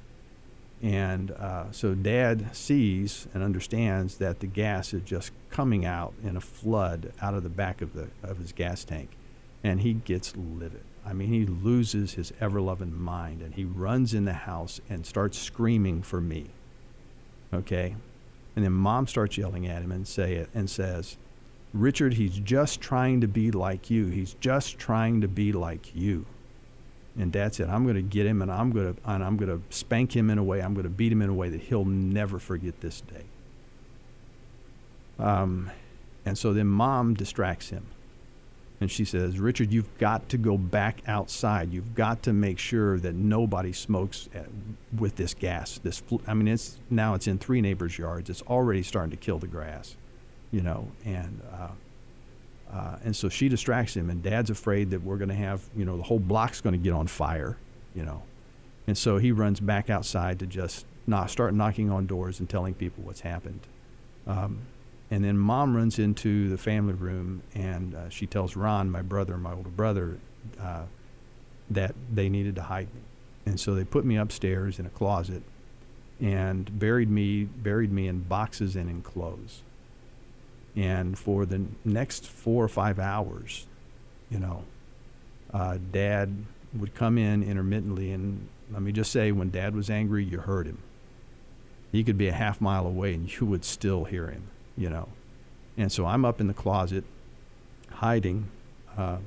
And 0.81 1.31
uh, 1.31 1.71
so 1.71 1.95
dad 1.95 2.53
sees 2.53 3.27
and 3.33 3.41
understands 3.41 4.17
that 4.17 4.41
the 4.41 4.47
gas 4.47 4.93
is 4.93 5.01
just 5.03 5.31
coming 5.49 5.85
out 5.85 6.13
in 6.21 6.35
a 6.35 6.41
flood 6.41 7.13
out 7.21 7.33
of 7.33 7.43
the 7.43 7.49
back 7.49 7.81
of, 7.81 7.93
the, 7.93 8.09
of 8.21 8.37
his 8.37 8.51
gas 8.51 8.83
tank. 8.83 9.09
And 9.63 9.79
he 9.79 9.93
gets 9.93 10.35
livid. 10.35 10.83
I 11.05 11.13
mean, 11.13 11.29
he 11.29 11.45
loses 11.45 12.13
his 12.13 12.33
ever 12.41 12.59
loving 12.59 12.93
mind 12.93 13.41
and 13.41 13.53
he 13.53 13.63
runs 13.63 14.13
in 14.13 14.25
the 14.25 14.33
house 14.33 14.81
and 14.89 15.05
starts 15.05 15.37
screaming 15.37 16.01
for 16.01 16.19
me. 16.19 16.47
Okay? 17.53 17.95
And 18.55 18.65
then 18.65 18.73
mom 18.73 19.07
starts 19.07 19.37
yelling 19.37 19.65
at 19.67 19.81
him 19.83 19.91
and 19.91 20.05
say 20.05 20.33
it 20.33 20.49
and 20.53 20.69
says, 20.69 21.17
Richard, 21.73 22.15
he's 22.15 22.37
just 22.37 22.81
trying 22.81 23.21
to 23.21 23.27
be 23.27 23.51
like 23.51 23.89
you. 23.89 24.07
He's 24.07 24.35
just 24.35 24.77
trying 24.77 25.21
to 25.21 25.27
be 25.27 25.53
like 25.53 25.95
you. 25.95 26.25
And 27.17 27.31
dad 27.31 27.53
said, 27.53 27.69
I'm 27.69 27.83
going 27.83 27.95
to 27.95 28.01
get 28.01 28.25
him 28.25 28.41
and 28.41 28.51
I'm 28.51 28.71
going 28.71 28.95
to 28.95 29.09
and 29.09 29.23
I'm 29.23 29.37
going 29.37 29.49
to 29.49 29.75
spank 29.75 30.15
him 30.15 30.29
in 30.29 30.37
a 30.37 30.43
way, 30.43 30.61
I'm 30.61 30.73
going 30.73 30.85
to 30.85 30.89
beat 30.89 31.11
him 31.11 31.21
in 31.21 31.29
a 31.29 31.33
way 31.33 31.49
that 31.49 31.61
he'll 31.61 31.85
never 31.85 32.39
forget 32.39 32.81
this 32.81 33.01
day. 33.01 33.23
Um, 35.19 35.69
and 36.25 36.37
so 36.37 36.53
then 36.53 36.67
mom 36.67 37.13
distracts 37.13 37.69
him 37.69 37.85
and 38.83 38.91
she 38.91 39.05
says, 39.05 39.39
Richard, 39.39 39.71
you've 39.71 39.97
got 39.97 40.27
to 40.29 40.37
go 40.37 40.57
back 40.57 41.01
outside. 41.07 41.71
You've 41.71 41.95
got 41.95 42.23
to 42.23 42.33
make 42.33 42.59
sure 42.59 42.99
that 42.99 43.15
nobody 43.15 43.71
smokes 43.71 44.27
at, 44.33 44.47
with 44.97 45.15
this 45.15 45.33
gas. 45.33 45.79
This, 45.81 46.03
I 46.27 46.33
mean, 46.33 46.49
it's 46.49 46.77
now 46.89 47.13
it's 47.13 47.25
in 47.25 47.37
three 47.37 47.61
neighbors' 47.61 47.97
yards. 47.97 48.29
It's 48.29 48.41
already 48.41 48.83
starting 48.83 49.11
to 49.11 49.17
kill 49.17 49.39
the 49.39 49.47
grass, 49.47 49.95
you 50.51 50.61
know. 50.61 50.91
And 51.05 51.41
uh, 51.53 51.69
uh, 52.73 52.97
and 53.03 53.15
so 53.15 53.29
she 53.29 53.49
distracts 53.49 53.95
him, 53.95 54.09
and 54.09 54.23
Dad's 54.23 54.49
afraid 54.49 54.89
that 54.91 55.03
we're 55.03 55.17
going 55.17 55.29
to 55.29 55.35
have, 55.35 55.61
you 55.75 55.85
know, 55.85 55.95
the 55.95 56.03
whole 56.03 56.19
block's 56.19 56.59
going 56.59 56.73
to 56.73 56.79
get 56.79 56.93
on 56.93 57.05
fire, 57.05 57.57
you 57.93 58.03
know. 58.03 58.23
And 58.87 58.97
so 58.97 59.17
he 59.17 59.31
runs 59.31 59.59
back 59.59 59.89
outside 59.89 60.39
to 60.39 60.47
just 60.47 60.85
not 61.05 61.29
start 61.29 61.53
knocking 61.53 61.91
on 61.91 62.07
doors 62.07 62.39
and 62.39 62.49
telling 62.49 62.73
people 62.73 63.03
what's 63.03 63.21
happened. 63.21 63.61
Um, 64.25 64.59
and 65.11 65.23
then 65.23 65.37
mom 65.37 65.75
runs 65.75 65.99
into 65.99 66.49
the 66.49 66.57
family 66.57 66.93
room 66.93 67.43
and 67.53 67.93
uh, 67.93 68.09
she 68.09 68.25
tells 68.25 68.55
Ron, 68.55 68.89
my 68.89 69.01
brother, 69.01 69.37
my 69.37 69.53
older 69.53 69.69
brother, 69.69 70.17
uh, 70.59 70.83
that 71.69 71.93
they 72.11 72.29
needed 72.29 72.55
to 72.55 72.63
hide 72.63 72.87
me. 72.95 73.01
And 73.45 73.59
so 73.59 73.75
they 73.75 73.83
put 73.83 74.05
me 74.05 74.17
upstairs 74.17 74.79
in 74.79 74.85
a 74.85 74.89
closet 74.89 75.43
and 76.19 76.79
buried 76.79 77.09
me 77.09 77.43
buried 77.43 77.91
me 77.91 78.07
in 78.07 78.21
boxes 78.21 78.75
and 78.75 78.89
in 78.89 79.01
clothes. 79.01 79.61
And 80.75 81.17
for 81.17 81.45
the 81.45 81.65
next 81.85 82.27
four 82.27 82.63
or 82.63 82.69
five 82.69 82.99
hours, 82.99 83.67
you 84.29 84.39
know, 84.39 84.63
uh, 85.53 85.77
Dad 85.91 86.45
would 86.73 86.95
come 86.95 87.17
in 87.17 87.43
intermittently, 87.43 88.11
and 88.11 88.47
let 88.71 88.81
me 88.81 88.91
just 88.91 89.11
say, 89.11 89.31
when 89.31 89.51
Dad 89.51 89.75
was 89.75 89.89
angry, 89.89 90.23
you 90.23 90.39
heard 90.39 90.65
him. 90.65 90.79
He 91.91 92.03
could 92.03 92.17
be 92.17 92.27
a 92.27 92.33
half 92.33 92.59
mile 92.59 92.87
away, 92.87 93.13
and 93.13 93.39
you 93.39 93.45
would 93.45 93.63
still 93.63 94.05
hear 94.05 94.31
him 94.31 94.49
you 94.77 94.89
know. 94.89 95.09
And 95.77 95.91
so 95.91 96.05
I'm 96.05 96.25
up 96.25 96.39
in 96.39 96.47
the 96.47 96.53
closet, 96.53 97.03
hiding, 97.89 98.49
uh, 98.97 99.17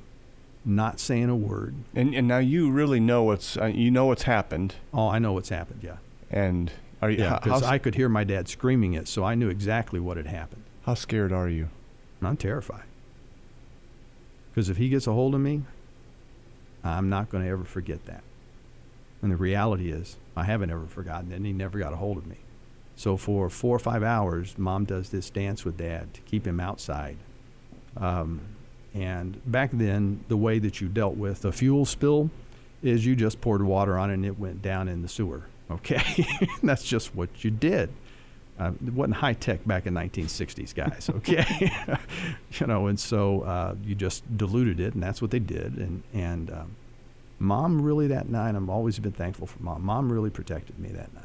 not 0.65 1.01
saying 1.01 1.29
a 1.29 1.37
word. 1.37 1.75
And 1.95 2.15
and 2.15 2.29
now 2.29 2.39
you 2.39 2.71
really 2.71 3.01
know 3.01 3.25
what's 3.25 3.57
uh, 3.57 3.67
you 3.67 3.91
know 3.91 4.07
what's 4.07 4.25
happened. 4.25 4.75
Oh, 4.93 5.09
I 5.09 5.19
know 5.19 5.33
what's 5.33 5.49
happened. 5.49 5.81
Yeah. 5.83 5.97
And 6.31 6.73
are 7.03 7.11
you? 7.11 7.19
Yeah, 7.19 7.31
how, 7.31 7.39
because 7.41 7.63
I 7.63 7.79
could 7.79 7.95
hear 7.95 8.09
my 8.09 8.25
dad 8.25 8.49
screaming 8.49 8.95
it, 8.95 9.09
so 9.09 9.25
I 9.25 9.35
knew 9.35 9.49
exactly 9.49 10.01
what 10.01 10.17
had 10.17 10.27
happened. 10.27 10.63
How 10.87 10.95
scared 10.95 11.33
are 11.33 11.49
you? 11.49 11.69
I'm 12.23 12.37
terrified. 12.37 12.85
Because 14.51 14.71
if 14.71 14.79
he 14.79 14.89
gets 14.89 15.07
a 15.07 15.13
hold 15.13 15.35
of 15.35 15.41
me, 15.41 15.63
I'm 16.83 17.11
not 17.11 17.29
going 17.29 17.45
to 17.45 17.51
ever 17.51 17.65
forget 17.65 18.07
that. 18.07 18.23
And 19.21 19.33
the 19.33 19.37
reality 19.37 19.91
is, 19.91 20.17
I 20.37 20.45
haven't 20.45 20.71
ever 20.71 20.87
forgotten 20.87 21.33
and 21.33 21.45
he 21.45 21.53
never 21.53 21.79
got 21.79 21.93
a 21.93 21.97
hold 21.97 22.17
of 22.17 22.27
me. 22.27 22.37
So 22.95 23.17
for 23.17 23.51
four 23.51 23.77
or 23.77 23.81
five 23.81 24.03
hours, 24.03 24.57
mom 24.57 24.85
does 24.85 25.11
this 25.11 25.29
dance 25.29 25.65
with 25.65 25.77
dad 25.77 26.15
to 26.15 26.21
keep 26.23 26.47
him 26.47 26.61
outside. 26.61 27.17
Um, 27.97 28.41
and 28.95 29.41
back 29.45 29.71
then, 29.73 30.25
the 30.29 30.37
way 30.37 30.59
that 30.61 30.81
you 30.81 30.89
dealt 30.89 31.17
with 31.17 31.45
a 31.45 31.53
fuel 31.53 31.85
spill 31.85 32.31
is 32.83 33.05
you 33.05 33.17
just 33.17 33.41
poured 33.41 33.63
water 33.63 33.99
on 33.99 34.11
it 34.11 34.15
and 34.15 34.25
it 34.25 34.39
went 34.39 34.63
down 34.63 34.89
in 34.89 35.03
the 35.03 35.09
sewer. 35.09 35.43
Okay, 35.71 36.27
that's 36.63 36.85
just 36.85 37.15
what 37.15 37.45
you 37.45 37.51
did. 37.51 37.91
Uh, 38.59 38.73
it 38.87 38.93
wasn't 38.95 39.17
high 39.17 39.35
tech 39.35 39.65
back 39.67 39.87
in 39.87 39.95
1960s, 39.95 40.75
guys. 40.75 41.11
Okay, 41.17 41.71
you 42.59 42.67
know, 42.67 42.87
and 42.87 42.99
so 42.99 43.43
uh, 43.43 43.75
you 43.85 43.95
just 43.95 44.25
diluted 44.37 44.81
it, 44.81 44.95
and 44.95 45.03
that's 45.03 45.21
what 45.21 45.31
they 45.31 45.39
did. 45.39 45.77
And 45.77 46.03
and 46.15 46.51
um, 46.51 46.77
mom 47.39 47.83
really 47.83 48.07
that 48.09 48.29
night, 48.29 48.55
I've 48.55 48.71
always 48.71 48.99
been 48.99 49.13
thankful 49.13 49.47
for 49.47 49.63
mom. 49.63 49.85
Mom 49.85 50.13
really 50.13 50.31
protected 50.31 50.79
me 50.79 50.89
that 50.91 51.13
night, 51.15 51.25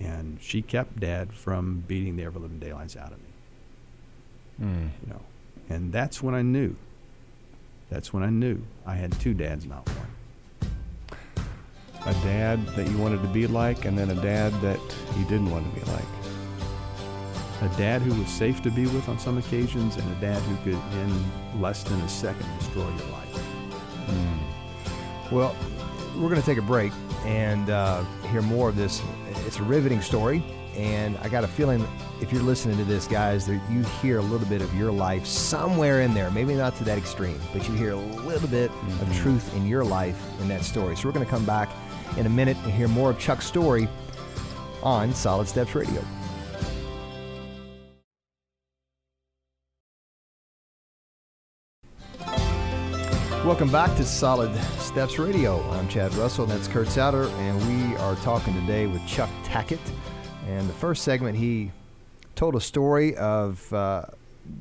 and 0.00 0.38
she 0.40 0.62
kept 0.62 0.98
dad 0.98 1.32
from 1.32 1.84
beating 1.86 2.16
the 2.16 2.24
ever 2.24 2.38
living 2.38 2.58
daylights 2.58 2.96
out 2.96 3.12
of 3.12 3.18
me. 3.18 4.66
Mm. 4.66 4.90
You 5.02 5.12
know, 5.12 5.20
and 5.68 5.92
that's 5.92 6.22
when 6.22 6.34
I 6.34 6.42
knew. 6.42 6.74
That's 7.88 8.12
when 8.12 8.22
I 8.22 8.30
knew 8.30 8.62
I 8.86 8.94
had 8.94 9.12
two 9.20 9.34
dads, 9.34 9.66
not 9.66 9.88
one. 9.88 10.09
A 12.06 12.12
dad 12.24 12.66
that 12.68 12.88
you 12.88 12.96
wanted 12.98 13.22
to 13.22 13.28
be 13.28 13.46
like, 13.46 13.84
and 13.84 13.98
then 13.98 14.10
a 14.10 14.14
dad 14.14 14.52
that 14.62 14.80
you 15.18 15.24
didn't 15.24 15.50
want 15.50 15.72
to 15.72 15.80
be 15.80 15.90
like. 15.92 16.04
A 17.62 17.68
dad 17.76 18.00
who 18.00 18.18
was 18.18 18.28
safe 18.30 18.62
to 18.62 18.70
be 18.70 18.86
with 18.86 19.08
on 19.08 19.18
some 19.18 19.36
occasions, 19.36 19.96
and 19.96 20.10
a 20.16 20.20
dad 20.20 20.40
who 20.42 20.56
could, 20.64 20.80
in 20.94 21.60
less 21.60 21.82
than 21.82 22.00
a 22.00 22.08
second, 22.08 22.46
destroy 22.58 22.88
your 22.88 23.06
life. 23.08 23.20
Well, 25.30 25.54
we're 26.16 26.28
going 26.28 26.40
to 26.40 26.46
take 26.46 26.58
a 26.58 26.62
break 26.62 26.92
and 27.24 27.70
uh, 27.70 28.02
hear 28.32 28.42
more 28.42 28.68
of 28.68 28.76
this. 28.76 29.00
It's 29.46 29.58
a 29.58 29.62
riveting 29.62 30.00
story, 30.00 30.42
and 30.74 31.16
I 31.18 31.28
got 31.28 31.44
a 31.44 31.48
feeling 31.48 31.86
if 32.20 32.32
you're 32.32 32.42
listening 32.42 32.76
to 32.78 32.84
this, 32.84 33.06
guys, 33.06 33.46
that 33.46 33.60
you 33.70 33.82
hear 34.02 34.18
a 34.18 34.22
little 34.22 34.46
bit 34.48 34.60
of 34.60 34.74
your 34.74 34.90
life 34.90 35.24
somewhere 35.24 36.00
in 36.00 36.14
there. 36.14 36.30
Maybe 36.30 36.54
not 36.54 36.74
to 36.76 36.84
that 36.84 36.98
extreme, 36.98 37.40
but 37.52 37.68
you 37.68 37.74
hear 37.74 37.92
a 37.92 37.96
little 37.96 38.48
bit 38.48 38.70
of 39.00 39.16
truth 39.16 39.54
in 39.54 39.66
your 39.66 39.84
life 39.84 40.20
in 40.40 40.48
that 40.48 40.62
story. 40.62 40.96
So 40.96 41.06
we're 41.06 41.12
going 41.12 41.24
to 41.24 41.30
come 41.30 41.46
back 41.46 41.70
in 42.16 42.26
a 42.26 42.30
minute 42.30 42.56
and 42.64 42.72
hear 42.72 42.88
more 42.88 43.10
of 43.10 43.18
Chuck's 43.18 43.46
story 43.46 43.88
on 44.82 45.14
Solid 45.14 45.48
Steps 45.48 45.74
Radio. 45.74 46.02
Welcome 53.44 53.72
back 53.72 53.96
to 53.96 54.04
Solid 54.04 54.54
Steps 54.78 55.18
Radio. 55.18 55.62
I'm 55.70 55.88
Chad 55.88 56.14
Russell, 56.14 56.44
and 56.44 56.52
that's 56.52 56.68
Kurt 56.68 56.88
Souter, 56.88 57.24
and 57.24 57.90
we 57.90 57.96
are 57.96 58.14
talking 58.16 58.52
today 58.52 58.86
with 58.86 59.04
Chuck 59.06 59.30
Tackett. 59.44 59.80
And 60.46 60.68
the 60.68 60.74
first 60.74 61.04
segment, 61.04 61.38
he 61.38 61.72
told 62.36 62.54
a 62.54 62.60
story 62.60 63.16
of 63.16 63.72
uh, 63.72 64.04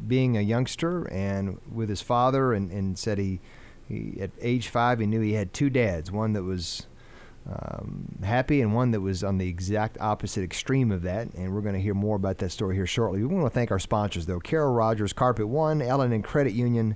being 0.07 0.37
a 0.37 0.41
youngster 0.41 1.11
and 1.11 1.59
with 1.69 1.89
his 1.89 2.01
father, 2.01 2.53
and, 2.53 2.71
and 2.71 2.97
said 2.97 3.17
he, 3.17 3.41
he 3.87 4.17
at 4.21 4.31
age 4.41 4.69
five 4.69 4.99
he 4.99 5.05
knew 5.05 5.19
he 5.19 5.33
had 5.33 5.53
two 5.53 5.69
dads, 5.69 6.09
one 6.09 6.31
that 6.31 6.43
was 6.43 6.87
um, 7.49 8.05
happy 8.23 8.61
and 8.61 8.75
one 8.75 8.91
that 8.91 9.01
was 9.01 9.23
on 9.23 9.37
the 9.37 9.47
exact 9.47 9.97
opposite 9.99 10.43
extreme 10.43 10.91
of 10.91 11.01
that. 11.03 11.33
And 11.33 11.53
we're 11.53 11.61
going 11.61 11.75
to 11.75 11.81
hear 11.81 11.93
more 11.93 12.15
about 12.15 12.37
that 12.39 12.51
story 12.51 12.75
here 12.75 12.85
shortly. 12.85 13.23
We 13.23 13.27
want 13.27 13.45
to 13.45 13.49
thank 13.49 13.71
our 13.71 13.79
sponsors, 13.79 14.25
though 14.25 14.39
Carol 14.39 14.73
Rogers, 14.73 15.13
Carpet 15.13 15.47
One, 15.47 15.81
Ellen 15.81 16.11
and 16.11 16.23
Credit 16.23 16.53
Union, 16.53 16.95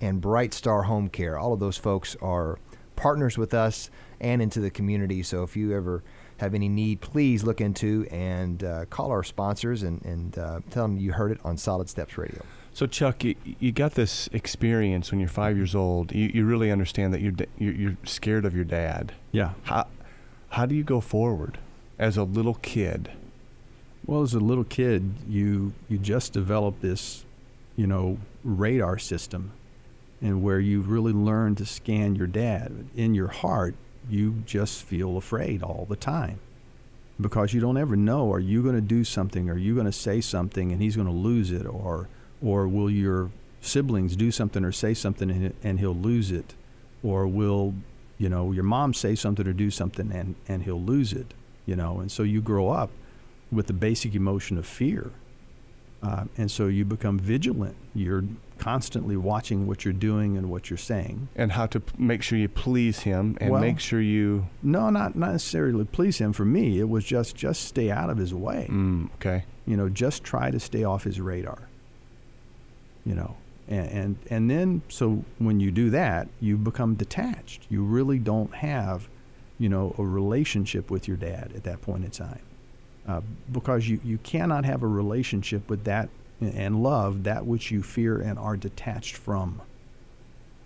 and 0.00 0.20
Bright 0.20 0.54
Star 0.54 0.82
Home 0.84 1.08
Care. 1.08 1.38
All 1.38 1.52
of 1.52 1.60
those 1.60 1.76
folks 1.76 2.16
are 2.22 2.58
partners 2.96 3.36
with 3.36 3.54
us 3.54 3.90
and 4.20 4.40
into 4.40 4.60
the 4.60 4.70
community. 4.70 5.22
So 5.22 5.42
if 5.42 5.56
you 5.56 5.74
ever 5.74 6.04
have 6.36 6.54
any 6.54 6.68
need, 6.68 7.00
please 7.00 7.42
look 7.42 7.60
into 7.60 8.06
and 8.10 8.62
uh, 8.62 8.84
call 8.86 9.10
our 9.10 9.22
sponsors 9.22 9.82
and, 9.82 10.02
and 10.04 10.38
uh, 10.38 10.60
tell 10.70 10.84
them 10.84 10.98
you 10.98 11.12
heard 11.12 11.32
it 11.32 11.40
on 11.44 11.56
Solid 11.56 11.88
Steps 11.88 12.16
Radio. 12.16 12.42
So 12.72 12.86
Chuck, 12.86 13.24
you, 13.24 13.34
you 13.58 13.72
got 13.72 13.94
this 13.94 14.28
experience 14.32 15.10
when 15.10 15.20
you're 15.20 15.28
five 15.28 15.56
years 15.56 15.74
old. 15.74 16.12
You, 16.12 16.30
you 16.32 16.44
really 16.46 16.70
understand 16.70 17.12
that 17.12 17.20
you're, 17.20 17.34
you're 17.58 17.74
you're 17.74 17.96
scared 18.04 18.44
of 18.44 18.54
your 18.54 18.64
dad. 18.64 19.12
Yeah. 19.32 19.52
How 19.64 19.86
how 20.50 20.66
do 20.66 20.74
you 20.74 20.84
go 20.84 21.00
forward 21.00 21.58
as 21.98 22.16
a 22.16 22.24
little 22.24 22.54
kid? 22.54 23.10
Well, 24.06 24.22
as 24.22 24.34
a 24.34 24.40
little 24.40 24.64
kid, 24.64 25.12
you 25.28 25.74
you 25.88 25.98
just 25.98 26.32
develop 26.32 26.80
this, 26.80 27.24
you 27.76 27.86
know, 27.86 28.18
radar 28.42 28.98
system, 28.98 29.52
and 30.22 30.42
where 30.42 30.58
you 30.58 30.80
really 30.80 31.12
learn 31.12 31.54
to 31.56 31.66
scan 31.66 32.14
your 32.16 32.26
dad. 32.26 32.86
In 32.96 33.14
your 33.14 33.28
heart, 33.28 33.74
you 34.08 34.42
just 34.46 34.82
feel 34.82 35.18
afraid 35.18 35.62
all 35.62 35.86
the 35.88 35.96
time, 35.96 36.38
because 37.20 37.52
you 37.52 37.60
don't 37.60 37.76
ever 37.76 37.94
know: 37.94 38.32
are 38.32 38.40
you 38.40 38.62
going 38.62 38.76
to 38.76 38.80
do 38.80 39.04
something? 39.04 39.50
Are 39.50 39.58
you 39.58 39.74
going 39.74 39.86
to 39.86 39.92
say 39.92 40.22
something, 40.22 40.72
and 40.72 40.80
he's 40.80 40.96
going 40.96 41.08
to 41.08 41.12
lose 41.12 41.50
it, 41.50 41.66
or 41.66 42.08
or 42.42 42.66
will 42.68 42.90
your 42.90 43.30
siblings 43.60 44.16
do 44.16 44.30
something 44.30 44.64
or 44.64 44.72
say 44.72 44.94
something 44.94 45.30
and, 45.30 45.54
and 45.62 45.80
he'll 45.80 45.94
lose 45.94 46.30
it, 46.30 46.54
or 47.02 47.26
will 47.26 47.74
you 48.18 48.28
know 48.28 48.52
your 48.52 48.64
mom 48.64 48.92
say 48.94 49.14
something 49.14 49.46
or 49.46 49.52
do 49.52 49.70
something 49.70 50.10
and 50.12 50.34
and 50.48 50.62
he'll 50.64 50.80
lose 50.80 51.12
it, 51.12 51.34
you 51.66 51.76
know, 51.76 52.00
and 52.00 52.10
so 52.12 52.22
you 52.22 52.40
grow 52.40 52.70
up 52.70 52.90
with 53.52 53.66
the 53.66 53.72
basic 53.72 54.14
emotion 54.14 54.56
of 54.58 54.66
fear. 54.66 55.10
Uh, 56.02 56.24
and 56.38 56.50
so 56.50 56.66
you 56.66 56.82
become 56.82 57.18
vigilant. 57.18 57.76
You're 57.94 58.24
constantly 58.56 59.18
watching 59.18 59.66
what 59.66 59.84
you're 59.84 59.92
doing 59.92 60.34
and 60.38 60.48
what 60.50 60.70
you're 60.70 60.78
saying. 60.78 61.28
And 61.36 61.52
how 61.52 61.66
to 61.66 61.80
p- 61.80 61.92
make 61.98 62.22
sure 62.22 62.38
you 62.38 62.48
please 62.48 63.00
him 63.00 63.36
and 63.38 63.50
Well- 63.50 63.60
make 63.60 63.78
sure 63.80 64.00
you. 64.00 64.46
No, 64.62 64.88
not 64.88 65.14
not 65.14 65.32
necessarily 65.32 65.84
please 65.84 66.16
him. 66.16 66.32
For 66.32 66.46
me, 66.46 66.78
it 66.80 66.88
was 66.88 67.04
just 67.04 67.36
just 67.36 67.64
stay 67.64 67.90
out 67.90 68.08
of 68.08 68.16
his 68.16 68.32
way. 68.32 68.66
Mm, 68.70 69.10
okay. 69.16 69.44
You 69.66 69.76
know, 69.76 69.90
just 69.90 70.24
try 70.24 70.50
to 70.50 70.58
stay 70.58 70.84
off 70.84 71.04
his 71.04 71.20
radar. 71.20 71.68
You 73.04 73.14
know, 73.14 73.36
and, 73.68 73.88
and 73.90 74.16
and 74.28 74.50
then 74.50 74.82
so 74.88 75.24
when 75.38 75.60
you 75.60 75.70
do 75.70 75.90
that, 75.90 76.28
you 76.40 76.56
become 76.56 76.94
detached. 76.94 77.66
You 77.70 77.82
really 77.82 78.18
don't 78.18 78.54
have, 78.56 79.08
you 79.58 79.68
know, 79.68 79.94
a 79.98 80.02
relationship 80.02 80.90
with 80.90 81.08
your 81.08 81.16
dad 81.16 81.52
at 81.54 81.64
that 81.64 81.80
point 81.80 82.04
in 82.04 82.10
time, 82.10 82.42
uh, 83.08 83.20
because 83.50 83.88
you 83.88 84.00
you 84.04 84.18
cannot 84.18 84.64
have 84.64 84.82
a 84.82 84.86
relationship 84.86 85.68
with 85.70 85.84
that 85.84 86.08
and 86.40 86.82
love 86.82 87.24
that 87.24 87.46
which 87.46 87.70
you 87.70 87.82
fear 87.82 88.20
and 88.20 88.38
are 88.38 88.56
detached 88.56 89.16
from. 89.16 89.60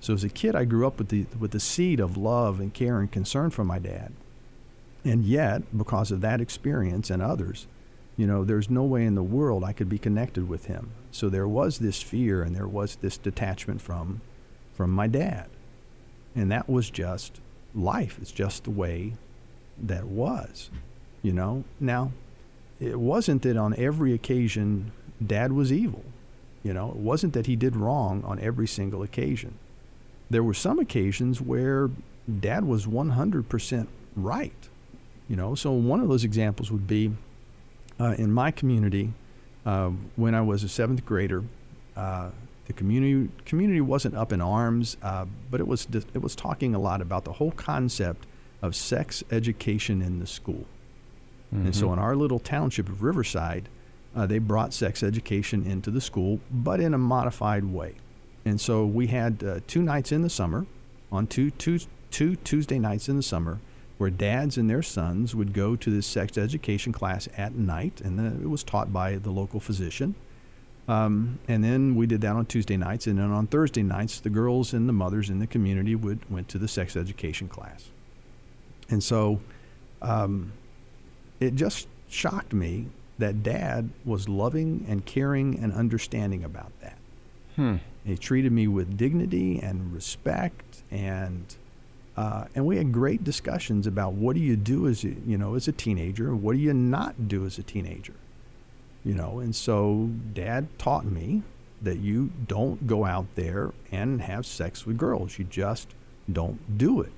So 0.00 0.12
as 0.12 0.22
a 0.24 0.28
kid, 0.28 0.54
I 0.54 0.64
grew 0.64 0.86
up 0.86 0.98
with 0.98 1.08
the 1.08 1.26
with 1.38 1.52
the 1.52 1.60
seed 1.60 2.00
of 2.00 2.16
love 2.16 2.60
and 2.60 2.74
care 2.74 3.00
and 3.00 3.10
concern 3.10 3.50
for 3.50 3.64
my 3.64 3.78
dad, 3.78 4.12
and 5.04 5.24
yet 5.24 5.76
because 5.76 6.10
of 6.10 6.20
that 6.20 6.40
experience 6.40 7.10
and 7.10 7.22
others, 7.22 7.66
you 8.16 8.26
know, 8.26 8.44
there's 8.44 8.71
no 8.71 8.85
way 8.85 9.04
in 9.04 9.14
the 9.14 9.23
world 9.23 9.64
I 9.64 9.73
could 9.73 9.88
be 9.88 9.99
connected 9.99 10.49
with 10.49 10.66
him. 10.66 10.90
So 11.11 11.28
there 11.28 11.49
was 11.49 11.78
this 11.78 12.02
fear 12.02 12.42
and 12.42 12.54
there 12.54 12.68
was 12.68 12.97
this 12.97 13.16
detachment 13.16 13.80
from 13.80 14.21
from 14.75 14.90
my 14.90 15.06
dad. 15.06 15.49
And 16.35 16.50
that 16.50 16.68
was 16.68 16.90
just 16.90 17.40
life. 17.75 18.18
It's 18.21 18.33
just 18.33 18.64
the 18.64 18.71
way 18.71 19.14
that 19.80 20.06
was. 20.06 20.71
You 21.23 21.33
know? 21.33 21.64
Now, 21.80 22.12
it 22.80 22.99
wasn't 22.99 23.42
that 23.42 23.56
on 23.56 23.75
every 23.76 24.12
occasion 24.12 24.92
dad 25.25 25.52
was 25.52 25.73
evil. 25.73 26.04
You 26.62 26.73
know, 26.73 26.90
it 26.90 26.97
wasn't 26.97 27.35
that 27.35 27.47
he 27.47 27.56
did 27.56 27.76
wrong 27.76 28.25
on 28.25 28.40
every 28.40 28.66
single 28.66 29.02
occasion. 29.02 29.54
There 30.30 30.42
were 30.42 30.54
some 30.54 30.78
occasions 30.78 31.40
where 31.40 31.90
dad 32.40 32.64
was 32.64 32.87
100% 32.87 33.87
right. 34.16 34.68
You 35.28 35.37
know, 35.37 35.54
so 35.54 35.73
one 35.73 36.00
of 36.00 36.09
those 36.09 36.25
examples 36.25 36.71
would 36.73 36.87
be 36.87 37.12
uh, 38.00 38.14
in 38.18 38.32
my 38.32 38.50
community, 38.50 39.12
uh, 39.66 39.90
when 40.16 40.34
I 40.34 40.40
was 40.40 40.64
a 40.64 40.68
seventh 40.68 41.04
grader, 41.04 41.44
uh, 41.96 42.30
the 42.66 42.72
community 42.72 43.30
community 43.44 43.80
wasn't 43.80 44.14
up 44.14 44.32
in 44.32 44.40
arms, 44.40 44.96
uh, 45.02 45.26
but 45.50 45.60
it 45.60 45.66
was 45.66 45.86
it 45.92 46.22
was 46.22 46.34
talking 46.34 46.74
a 46.74 46.78
lot 46.78 47.00
about 47.00 47.24
the 47.24 47.32
whole 47.32 47.52
concept 47.52 48.26
of 48.62 48.74
sex 48.74 49.22
education 49.30 50.00
in 50.00 50.18
the 50.18 50.26
school. 50.26 50.66
And 51.52 51.76
so 51.76 51.92
in 51.92 52.00
our 52.00 52.16
little 52.16 52.40
township 52.40 52.88
of 52.88 53.04
Riverside, 53.04 53.68
uh, 54.16 54.26
they 54.26 54.40
brought 54.40 54.74
sex 54.74 55.04
education 55.04 55.64
into 55.64 55.90
the 55.92 56.00
school, 56.00 56.40
but 56.50 56.80
in 56.80 56.94
a 56.94 56.98
modified 56.98 57.64
way. 57.64 57.94
And 58.44 58.60
so 58.60 58.84
we 58.84 59.06
had 59.06 59.44
uh, 59.44 59.60
two 59.68 59.82
nights 59.82 60.10
in 60.10 60.22
the 60.22 60.30
summer, 60.30 60.66
on 61.12 61.28
two, 61.28 61.50
two, 61.52 61.78
two 62.10 62.34
Tuesday 62.36 62.80
nights 62.80 63.08
in 63.08 63.16
the 63.16 63.22
summer, 63.22 63.60
where 63.98 64.10
dads 64.10 64.58
and 64.58 64.68
their 64.68 64.82
sons 64.82 65.34
would 65.34 65.52
go 65.52 65.76
to 65.76 65.90
this 65.90 66.06
sex 66.06 66.36
education 66.36 66.92
class 66.92 67.28
at 67.36 67.54
night, 67.54 68.00
and 68.00 68.18
then 68.18 68.40
it 68.42 68.48
was 68.48 68.62
taught 68.62 68.92
by 68.92 69.16
the 69.16 69.30
local 69.30 69.60
physician. 69.60 70.14
Um, 70.86 71.38
and 71.48 71.64
then 71.64 71.94
we 71.94 72.06
did 72.06 72.20
that 72.22 72.36
on 72.36 72.46
Tuesday 72.46 72.76
nights, 72.76 73.06
and 73.06 73.18
then 73.18 73.30
on 73.30 73.46
Thursday 73.46 73.82
nights, 73.82 74.20
the 74.20 74.30
girls 74.30 74.72
and 74.72 74.88
the 74.88 74.92
mothers 74.92 75.30
in 75.30 75.38
the 75.38 75.46
community 75.46 75.94
would 75.94 76.30
went 76.30 76.48
to 76.48 76.58
the 76.58 76.68
sex 76.68 76.96
education 76.96 77.48
class. 77.48 77.88
And 78.90 79.02
so, 79.02 79.40
um, 80.02 80.52
it 81.40 81.54
just 81.54 81.88
shocked 82.08 82.52
me 82.52 82.88
that 83.18 83.42
Dad 83.42 83.90
was 84.04 84.28
loving 84.28 84.84
and 84.88 85.06
caring 85.06 85.58
and 85.58 85.72
understanding 85.72 86.44
about 86.44 86.72
that. 86.80 86.98
Hmm. 87.56 87.76
He 88.04 88.16
treated 88.18 88.52
me 88.52 88.68
with 88.68 88.98
dignity 88.98 89.60
and 89.60 89.94
respect, 89.94 90.82
and 90.90 91.56
uh, 92.16 92.44
and 92.54 92.64
we 92.64 92.76
had 92.76 92.92
great 92.92 93.25
discussions 93.25 93.87
about 93.87 94.12
what 94.12 94.35
do 94.35 94.40
you 94.40 94.56
do 94.56 94.87
as 94.87 95.04
a, 95.04 95.09
you 95.26 95.37
know 95.37 95.54
as 95.54 95.66
a 95.68 95.73
teenager, 95.73 96.35
what 96.35 96.52
do 96.52 96.59
you 96.59 96.73
not 96.73 97.28
do 97.28 97.44
as 97.44 97.59
a 97.59 97.62
teenager, 97.62 98.14
you 99.04 99.14
know. 99.14 99.40
And 99.40 99.54
so 99.54 100.11
Dad 100.33 100.68
taught 100.78 101.04
me 101.04 101.42
that 101.83 101.99
you 101.99 102.30
don't 102.47 102.87
go 102.87 103.04
out 103.04 103.26
there 103.35 103.73
and 103.92 104.23
have 104.23 104.47
sex 104.47 104.87
with 104.87 104.97
girls. 104.97 105.38
You 105.38 105.44
just 105.44 105.88
don't 106.33 106.78
do 106.78 107.00
it. 107.00 107.12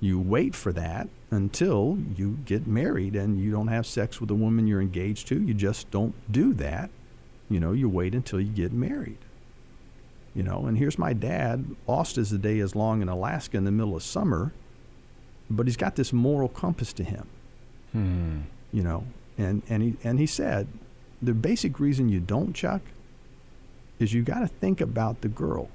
You 0.00 0.18
wait 0.18 0.54
for 0.54 0.72
that 0.72 1.08
until 1.30 1.98
you 2.16 2.38
get 2.44 2.66
married 2.66 3.14
and 3.16 3.40
you 3.40 3.50
don't 3.50 3.68
have 3.68 3.86
sex 3.86 4.20
with 4.20 4.28
the 4.28 4.34
woman 4.34 4.66
you're 4.66 4.80
engaged 4.80 5.28
to. 5.28 5.40
You 5.40 5.54
just 5.54 5.90
don't 5.90 6.14
do 6.30 6.52
that. 6.54 6.90
You 7.48 7.60
know, 7.60 7.72
you 7.72 7.88
wait 7.88 8.14
until 8.14 8.40
you 8.40 8.50
get 8.50 8.72
married. 8.72 9.18
You 10.34 10.42
know, 10.42 10.66
and 10.66 10.76
here's 10.76 10.98
my 10.98 11.12
dad, 11.12 11.64
lost 11.86 12.18
as 12.18 12.30
the 12.30 12.38
day 12.38 12.58
is 12.58 12.74
long 12.74 13.02
in 13.02 13.08
Alaska 13.08 13.56
in 13.56 13.64
the 13.64 13.70
middle 13.70 13.94
of 13.94 14.02
summer, 14.02 14.52
but 15.48 15.66
he's 15.66 15.76
got 15.76 15.94
this 15.94 16.12
moral 16.12 16.48
compass 16.48 16.92
to 16.94 17.04
him. 17.04 17.26
Hmm. 17.92 18.40
You 18.72 18.82
know, 18.82 19.06
and 19.38 19.62
and 19.68 19.82
he 19.82 19.96
and 20.02 20.18
he 20.18 20.26
said, 20.26 20.66
the 21.22 21.34
basic 21.34 21.78
reason 21.78 22.08
you 22.08 22.20
don't, 22.20 22.52
Chuck, 22.52 22.82
is 24.00 24.12
you 24.12 24.22
got 24.22 24.40
to 24.40 24.48
think 24.48 24.80
about 24.80 25.20
the 25.20 25.28
girl. 25.28 25.68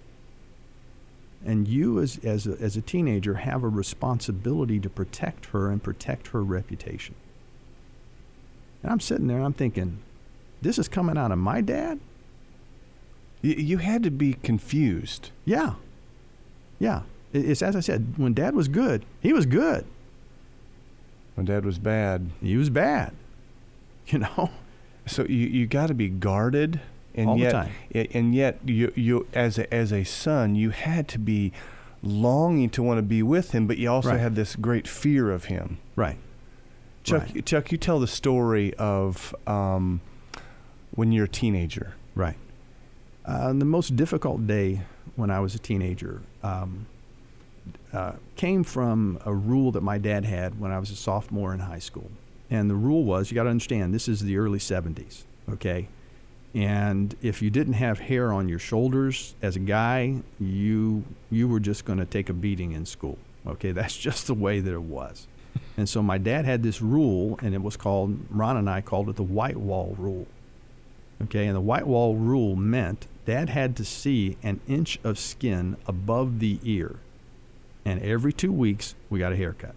And 1.45 1.67
you, 1.67 2.01
as 2.01 2.19
as 2.25 2.45
a, 2.45 2.57
as 2.59 2.75
a 2.75 2.81
teenager, 2.81 3.35
have 3.35 3.63
a 3.63 3.69
responsibility 3.69 4.79
to 4.81 4.89
protect 4.89 5.47
her 5.47 5.69
and 5.69 5.81
protect 5.81 6.27
her 6.27 6.43
reputation. 6.43 7.15
And 8.83 8.91
I'm 8.91 8.99
sitting 8.99 9.27
there 9.27 9.37
and 9.37 9.45
I'm 9.45 9.53
thinking, 9.53 9.99
this 10.61 10.77
is 10.77 10.89
coming 10.89 11.17
out 11.17 11.31
of 11.31 11.37
my 11.37 11.61
dad. 11.61 12.01
You, 13.41 13.53
you 13.53 13.77
had 13.77 14.03
to 14.03 14.11
be 14.11 14.33
confused. 14.33 15.31
Yeah. 15.45 15.73
Yeah. 16.79 17.01
It's 17.33 17.61
as 17.61 17.75
I 17.75 17.79
said, 17.79 18.13
when 18.17 18.33
dad 18.33 18.55
was 18.55 18.67
good, 18.67 19.05
he 19.21 19.33
was 19.33 19.45
good. 19.45 19.85
When 21.35 21.45
Dad 21.45 21.63
was 21.63 21.79
bad, 21.79 22.31
He 22.41 22.57
was 22.57 22.69
bad. 22.69 23.13
You 24.07 24.19
know? 24.19 24.49
so 25.05 25.23
you 25.23 25.47
you 25.47 25.67
got 25.67 25.87
to 25.87 25.93
be 25.93 26.09
guarded, 26.09 26.81
and 27.15 27.29
All 27.29 27.35
the 27.35 27.41
yet 27.43 27.51
time. 27.51 27.71
and 27.93 28.33
yet 28.35 28.59
you 28.65 28.91
you 28.95 29.27
as 29.33 29.57
a, 29.59 29.71
as 29.73 29.93
a 29.93 30.03
son 30.03 30.55
you 30.55 30.71
had 30.71 31.07
to 31.09 31.19
be 31.19 31.51
longing 32.03 32.69
to 32.71 32.81
want 32.83 32.97
to 32.97 33.03
be 33.03 33.21
with 33.23 33.51
him, 33.51 33.67
but 33.67 33.77
you 33.77 33.89
also 33.89 34.09
Right. 34.09 34.19
had 34.19 34.35
this 34.35 34.55
great 34.55 34.87
fear 34.87 35.31
of 35.31 35.45
him. 35.45 35.77
Right. 35.95 36.17
Chuck, 37.03 37.27
Right. 37.33 37.45
Chuck, 37.45 37.71
you 37.71 37.77
tell 37.77 37.99
the 37.99 38.07
story 38.07 38.73
of 38.75 39.33
um, 39.47 40.01
when 40.91 41.11
you're 41.11 41.25
a 41.25 41.29
teenager. 41.29 41.93
Right. 42.15 42.35
Uh, 43.29 43.53
the 43.53 43.65
most 43.65 43.95
difficult 43.95 44.47
day 44.47 44.81
when 45.15 45.29
I 45.29 45.39
was 45.39 45.53
a 45.53 45.59
teenager 45.59 46.23
um, 46.41 46.87
uh, 47.93 48.13
came 48.35 48.63
from 48.63 49.19
a 49.23 49.31
rule 49.31 49.71
that 49.73 49.81
my 49.81 49.99
dad 49.99 50.25
had 50.25 50.59
when 50.59 50.71
I 50.71 50.79
was 50.79 50.89
a 50.89 50.95
sophomore 50.95 51.53
in 51.53 51.59
high 51.59 51.77
school. 51.77 52.09
And 52.49 52.71
the 52.71 52.75
rule 52.75 53.03
was 53.03 53.29
you 53.29 53.35
got 53.35 53.43
to 53.43 53.51
understand, 53.51 53.93
this 53.93 54.07
is 54.07 54.21
the 54.21 54.37
early 54.37 54.57
70s, 54.57 55.25
okay? 55.47 55.89
And 56.55 57.15
if 57.21 57.43
you 57.43 57.51
didn't 57.51 57.73
have 57.73 57.99
hair 57.99 58.33
on 58.33 58.49
your 58.49 58.57
shoulders 58.57 59.35
as 59.43 59.55
a 59.55 59.59
guy, 59.59 60.23
you, 60.39 61.03
you 61.29 61.47
were 61.47 61.59
just 61.59 61.85
going 61.85 61.99
to 61.99 62.05
take 62.05 62.29
a 62.29 62.33
beating 62.33 62.71
in 62.71 62.87
school, 62.87 63.19
okay? 63.45 63.71
That's 63.73 63.95
just 63.95 64.25
the 64.25 64.33
way 64.33 64.59
that 64.59 64.73
it 64.73 64.81
was. 64.81 65.27
And 65.77 65.87
so 65.87 66.01
my 66.01 66.17
dad 66.17 66.45
had 66.45 66.63
this 66.63 66.81
rule, 66.81 67.37
and 67.43 67.53
it 67.53 67.61
was 67.61 67.77
called, 67.77 68.17
Ron 68.31 68.57
and 68.57 68.67
I 68.67 68.81
called 68.81 69.07
it 69.07 69.17
the 69.17 69.23
white 69.23 69.57
wall 69.57 69.95
rule. 69.99 70.25
Okay, 71.21 71.47
and 71.47 71.55
the 71.55 71.61
white 71.61 71.85
wall 71.85 72.15
rule 72.15 72.55
meant 72.55 73.05
dad 73.25 73.49
had 73.49 73.75
to 73.77 73.85
see 73.85 74.37
an 74.43 74.59
inch 74.67 74.99
of 75.03 75.19
skin 75.19 75.77
above 75.87 76.39
the 76.39 76.59
ear. 76.63 76.97
And 77.85 78.01
every 78.01 78.33
two 78.33 78.51
weeks, 78.51 78.95
we 79.09 79.19
got 79.19 79.31
a 79.31 79.35
haircut. 79.35 79.75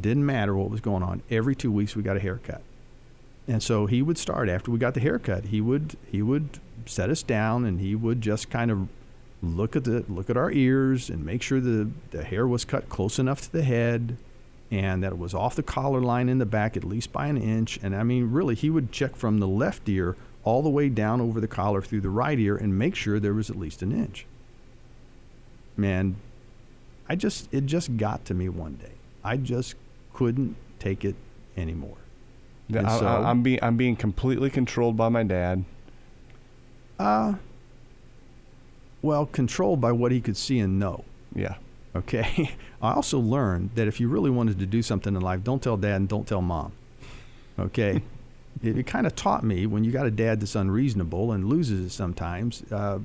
Didn't 0.00 0.26
matter 0.26 0.54
what 0.54 0.70
was 0.70 0.80
going 0.80 1.02
on. 1.02 1.22
Every 1.30 1.54
two 1.54 1.70
weeks, 1.70 1.94
we 1.94 2.02
got 2.02 2.16
a 2.16 2.20
haircut. 2.20 2.62
And 3.46 3.62
so 3.62 3.86
he 3.86 4.02
would 4.02 4.18
start 4.18 4.48
after 4.48 4.70
we 4.70 4.78
got 4.78 4.94
the 4.94 5.00
haircut. 5.00 5.46
He 5.46 5.60
would 5.60 5.96
he 6.10 6.22
would 6.22 6.60
set 6.86 7.10
us 7.10 7.22
down 7.22 7.64
and 7.64 7.80
he 7.80 7.94
would 7.94 8.20
just 8.20 8.50
kind 8.50 8.70
of 8.70 8.88
look 9.42 9.76
at 9.76 9.84
the 9.84 10.04
look 10.08 10.30
at 10.30 10.36
our 10.36 10.50
ears 10.50 11.10
and 11.10 11.24
make 11.24 11.42
sure 11.42 11.60
the 11.60 11.90
the 12.10 12.24
hair 12.24 12.46
was 12.46 12.64
cut 12.64 12.88
close 12.88 13.18
enough 13.18 13.42
to 13.42 13.52
the 13.52 13.62
head 13.62 14.16
and 14.70 15.02
that 15.02 15.12
it 15.12 15.18
was 15.18 15.34
off 15.34 15.54
the 15.54 15.62
collar 15.62 16.00
line 16.00 16.28
in 16.28 16.38
the 16.38 16.46
back 16.46 16.76
at 16.76 16.84
least 16.84 17.12
by 17.12 17.26
an 17.26 17.36
inch. 17.36 17.78
And 17.82 17.94
I 17.94 18.02
mean, 18.02 18.32
really, 18.32 18.54
he 18.54 18.70
would 18.70 18.92
check 18.92 19.14
from 19.14 19.38
the 19.38 19.46
left 19.46 19.88
ear 19.88 20.16
all 20.44 20.62
the 20.62 20.68
way 20.70 20.88
down 20.88 21.20
over 21.20 21.40
the 21.40 21.48
collar 21.48 21.82
through 21.82 22.02
the 22.02 22.10
right 22.10 22.38
ear 22.38 22.56
and 22.56 22.78
make 22.78 22.94
sure 22.94 23.18
there 23.18 23.34
was 23.34 23.50
at 23.50 23.56
least 23.56 23.82
an 23.82 23.92
inch. 23.92 24.26
Man, 25.76 26.16
I 27.08 27.16
just, 27.16 27.52
it 27.52 27.66
just 27.66 27.96
got 27.96 28.24
to 28.26 28.34
me 28.34 28.48
one 28.48 28.74
day. 28.74 28.92
I 29.24 29.36
just 29.36 29.74
couldn't 30.12 30.56
take 30.78 31.04
it 31.04 31.16
anymore. 31.56 31.96
And 32.68 32.86
I, 32.86 32.98
so- 32.98 33.06
I'm 33.06 33.42
being 33.42 33.58
I'm 33.62 33.76
being 33.76 33.96
completely 33.96 34.50
controlled 34.50 34.96
by 34.96 35.08
my 35.08 35.22
dad. 35.22 35.64
Uh, 36.98 37.34
well, 39.02 39.26
controlled 39.26 39.80
by 39.80 39.92
what 39.92 40.12
he 40.12 40.20
could 40.20 40.36
see 40.36 40.58
and 40.58 40.78
know. 40.78 41.04
Yeah. 41.34 41.56
Okay. 41.94 42.54
I 42.82 42.92
also 42.92 43.18
learned 43.18 43.70
that 43.74 43.86
if 43.88 44.00
you 44.00 44.08
really 44.08 44.30
wanted 44.30 44.58
to 44.60 44.66
do 44.66 44.82
something 44.82 45.14
in 45.14 45.20
life, 45.20 45.42
don't 45.44 45.62
tell 45.62 45.76
dad 45.76 45.96
and 45.96 46.08
don't 46.08 46.26
tell 46.26 46.40
mom. 46.40 46.72
Okay. 47.58 48.02
it 48.62 48.78
it 48.78 48.86
kind 48.86 49.06
of 49.06 49.14
taught 49.14 49.44
me 49.44 49.66
when 49.66 49.84
you 49.84 49.92
got 49.92 50.06
a 50.06 50.10
dad 50.10 50.40
that's 50.40 50.54
unreasonable 50.54 51.32
and 51.32 51.48
loses 51.48 51.86
it 51.86 51.90
sometimes, 51.90 52.62
uh, 52.72 52.98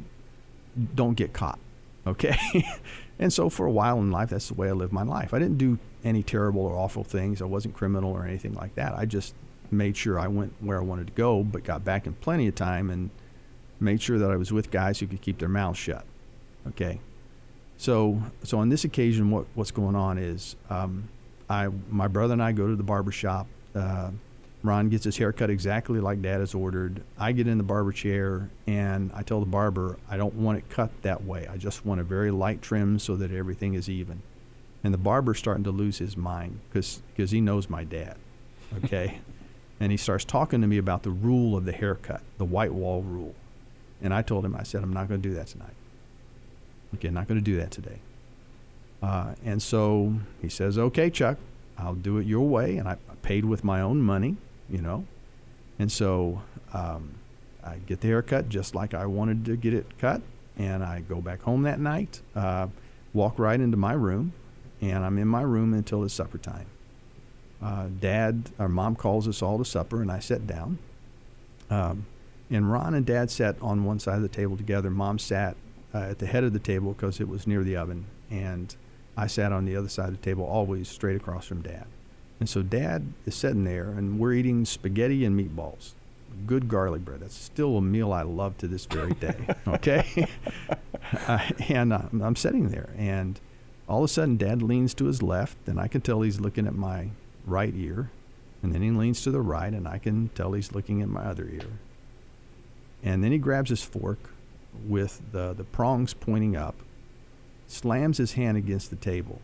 don't 0.96 1.16
get 1.16 1.34
caught. 1.34 1.60
Okay. 2.08 2.38
and 3.20 3.32
so 3.32 3.50
for 3.50 3.66
a 3.66 3.72
while 3.72 4.00
in 4.00 4.12
life, 4.12 4.30
that's 4.30 4.48
the 4.48 4.54
way 4.54 4.70
I 4.70 4.72
lived 4.72 4.94
my 4.94 5.04
life. 5.04 5.34
I 5.34 5.40
didn't 5.40 5.58
do 5.58 5.78
any 6.04 6.24
terrible 6.24 6.62
or 6.62 6.78
awful 6.78 7.04
things. 7.04 7.42
I 7.42 7.46
wasn't 7.46 7.76
criminal 7.76 8.12
or 8.12 8.26
anything 8.26 8.54
like 8.54 8.76
that. 8.76 8.94
I 8.94 9.06
just 9.06 9.34
made 9.72 9.96
sure 9.96 10.20
I 10.20 10.28
went 10.28 10.54
where 10.60 10.78
I 10.78 10.82
wanted 10.82 11.08
to 11.08 11.14
go, 11.14 11.44
but 11.44 11.64
got 11.64 11.84
back 11.84 12.08
in 12.08 12.14
plenty 12.14 12.48
of 12.48 12.56
time 12.56 12.90
and 12.90 13.10
made 13.80 14.02
sure 14.02 14.18
that 14.18 14.32
I 14.32 14.36
was 14.36 14.52
with 14.52 14.72
guys 14.72 15.00
who 15.00 15.08
could 15.08 15.22
keep 15.22 15.40
their 15.40 15.50
mouths 15.50 15.78
shut. 15.78 16.06
Okay. 16.68 17.00
So, 17.78 18.22
so 18.44 18.60
on 18.60 18.70
this 18.70 18.84
occasion, 18.84 19.32
what, 19.32 19.46
what's 19.56 19.72
going 19.72 19.96
on 19.96 20.18
is 20.18 20.56
um, 20.70 21.08
I, 21.50 21.70
my 21.90 22.08
brother 22.08 22.34
and 22.34 22.44
I 22.44 22.52
go 22.52 22.68
to 22.68 22.76
the 22.76 22.84
barber 22.84 23.12
shop. 23.12 23.48
Uh, 23.76 24.12
Ron 24.62 24.90
gets 24.90 25.06
his 25.06 25.18
hair 25.18 25.32
cut 25.32 25.50
exactly 25.50 26.00
like 26.00 26.22
Dad 26.22 26.42
has 26.42 26.54
ordered. 26.54 27.02
I 27.18 27.32
get 27.32 27.48
in 27.48 27.58
the 27.58 27.64
barber 27.64 27.94
chair 27.94 28.50
and 28.68 29.10
I 29.14 29.22
tell 29.22 29.40
the 29.40 29.46
barber 29.46 29.98
I 30.10 30.18
don't 30.18 30.36
want 30.36 30.58
it 30.58 30.70
cut 30.70 30.92
that 31.04 31.24
way. 31.24 31.48
I 31.48 31.58
just 31.58 31.86
want 31.86 32.02
a 32.02 32.04
very 32.04 32.30
light 32.30 32.62
trim 32.62 33.00
so 33.00 33.16
that 33.16 33.32
everything 33.32 33.74
is 33.74 33.88
even. 33.88 34.22
And 34.84 34.94
the 34.94 34.98
barber's 34.98 35.40
starting 35.40 35.64
to 35.64 35.72
lose 35.72 36.00
his 36.00 36.18
mind 36.18 36.60
because 36.72 37.32
he 37.32 37.40
knows 37.40 37.70
my 37.70 37.84
dad. 37.84 38.18
Okay. 38.84 39.20
and 39.80 39.92
he 39.92 39.98
starts 39.98 40.26
talking 40.26 40.62
to 40.62 40.68
me 40.68 40.78
about 40.78 41.04
the 41.04 41.10
rule 41.10 41.56
of 41.56 41.66
the 41.66 41.72
haircut, 41.72 42.22
the 42.38 42.46
white 42.46 42.74
wall 42.74 43.02
rule. 43.02 43.36
And 44.02 44.14
I 44.14 44.22
told 44.22 44.46
him, 44.46 44.56
I 44.56 44.64
said, 44.64 44.84
I'm 44.84 44.94
not 44.94 45.08
going 45.08 45.22
to 45.22 45.30
do 45.30 45.36
that 45.36 45.48
tonight. 45.48 45.74
Okay, 46.96 47.10
not 47.10 47.28
going 47.28 47.40
to 47.40 47.44
do 47.44 47.58
that 47.58 47.72
today. 47.72 48.00
Uh, 49.02 49.36
and 49.46 49.62
so 49.62 50.16
he 50.42 50.50
says, 50.50 50.78
okay, 50.78 51.10
Chuck, 51.10 51.38
I'll 51.78 51.96
do 51.96 52.18
it 52.18 52.26
your 52.26 52.48
way. 52.48 52.78
And 52.78 52.88
I 52.88 52.98
paid 53.22 53.46
with 53.46 53.64
my 53.64 53.82
own 53.82 54.02
money, 54.02 54.38
you 54.72 54.82
know. 54.82 55.06
And 55.78 55.92
so 55.92 56.42
um, 56.74 57.16
I 57.64 57.78
get 57.86 58.02
the 58.02 58.08
haircut 58.08 58.50
just 58.50 58.76
like 58.76 58.94
I 58.94 59.06
wanted 59.06 59.46
to 59.46 59.56
get 59.56 59.74
it 59.74 59.98
cut. 59.98 60.22
And 60.58 60.84
I 60.84 61.00
go 61.00 61.22
back 61.22 61.42
home 61.42 61.64
that 61.64 61.80
night, 61.80 62.22
uh, 62.36 62.68
walk 63.14 63.40
right 63.40 63.60
into 63.60 63.78
my 63.78 63.94
room, 63.94 64.34
and 64.82 65.06
I'm 65.06 65.18
in 65.18 65.28
my 65.28 65.42
room 65.42 65.74
until 65.74 66.04
it's 66.04 66.14
supper 66.14 66.38
time. 66.38 66.66
Uh, 67.62 67.88
Dad, 68.00 68.52
or 68.60 68.68
mom 68.68 68.98
calls 68.98 69.26
us 69.26 69.42
all 69.42 69.58
to 69.58 69.64
supper, 69.64 70.02
and 70.02 70.12
I 70.12 70.20
sit 70.20 70.46
down. 70.46 70.78
Um, 71.70 72.06
and 72.50 72.70
Ron 72.70 72.94
and 72.94 73.06
Dad 73.06 73.32
sat 73.32 73.56
on 73.62 73.86
one 73.86 74.00
side 74.00 74.16
of 74.16 74.22
the 74.22 74.28
table 74.28 74.58
together. 74.58 74.90
Mom 74.90 75.18
sat 75.18 75.56
uh, 75.94 76.00
at 76.00 76.20
the 76.20 76.26
head 76.26 76.44
of 76.44 76.52
the 76.52 76.60
table 76.60 76.94
because 76.94 77.22
it 77.22 77.30
was 77.30 77.48
near 77.48 77.64
the 77.64 77.78
oven, 77.78 78.06
and 78.30 78.76
I 79.16 79.28
sat 79.28 79.54
on 79.54 79.66
the 79.66 79.76
other 79.76 79.90
side 79.90 80.10
of 80.10 80.20
the 80.20 80.26
table, 80.26 80.46
always 80.46 80.90
straight 80.90 81.16
across 81.16 81.46
from 81.46 81.62
Dad. 81.62 81.86
And 82.40 82.48
so 82.48 82.62
Dad 82.62 83.14
is 83.26 83.36
sitting 83.36 83.66
there, 83.66 83.90
and 83.90 84.20
we're 84.20 84.34
eating 84.34 84.66
spaghetti 84.66 85.26
and 85.26 85.38
meatballs. 85.38 85.92
Good 86.48 86.70
garlic 86.70 87.04
bread. 87.04 87.20
That's 87.20 87.36
still 87.36 87.78
a 87.78 87.82
meal 87.82 88.14
I 88.14 88.22
love 88.22 88.58
to 88.60 88.68
this 88.68 88.86
very 88.86 89.14
day. 89.14 89.36
Okay, 89.68 90.28
uh, 91.28 91.40
and 91.68 91.92
uh, 91.94 92.04
I'm 92.22 92.36
sitting 92.36 92.70
there, 92.70 92.90
and 92.98 93.40
all 93.88 94.00
of 94.00 94.06
a 94.06 94.08
sudden, 94.08 94.38
Dad 94.38 94.62
leans 94.62 94.94
to 94.96 95.06
his 95.06 95.22
left, 95.22 95.58
and 95.68 95.80
I 95.80 95.88
can 95.88 96.02
tell 96.02 96.22
he's 96.22 96.40
looking 96.40 96.66
at 96.66 96.76
my 96.76 97.10
right 97.46 97.74
ear, 97.76 98.10
and 98.64 98.74
then 98.74 98.82
he 98.82 98.92
leans 98.92 99.22
to 99.24 99.32
the 99.32 99.42
right, 99.42 99.74
and 99.74 99.88
I 99.88 99.98
can 99.98 100.30
tell 100.30 100.54
he's 100.54 100.72
looking 100.72 101.02
at 101.02 101.10
my 101.10 101.24
other 101.24 101.46
ear. 101.46 101.68
And 103.04 103.24
then 103.24 103.32
he 103.32 103.38
grabs 103.38 103.70
his 103.70 103.84
fork 103.84 104.20
with 104.88 105.22
the, 105.32 105.54
the 105.54 105.64
prongs 105.64 106.14
pointing 106.14 106.56
up, 106.56 106.76
slams 107.68 108.18
his 108.18 108.34
hand 108.34 108.58
against 108.58 108.90
the 108.90 108.96
table. 108.96 109.42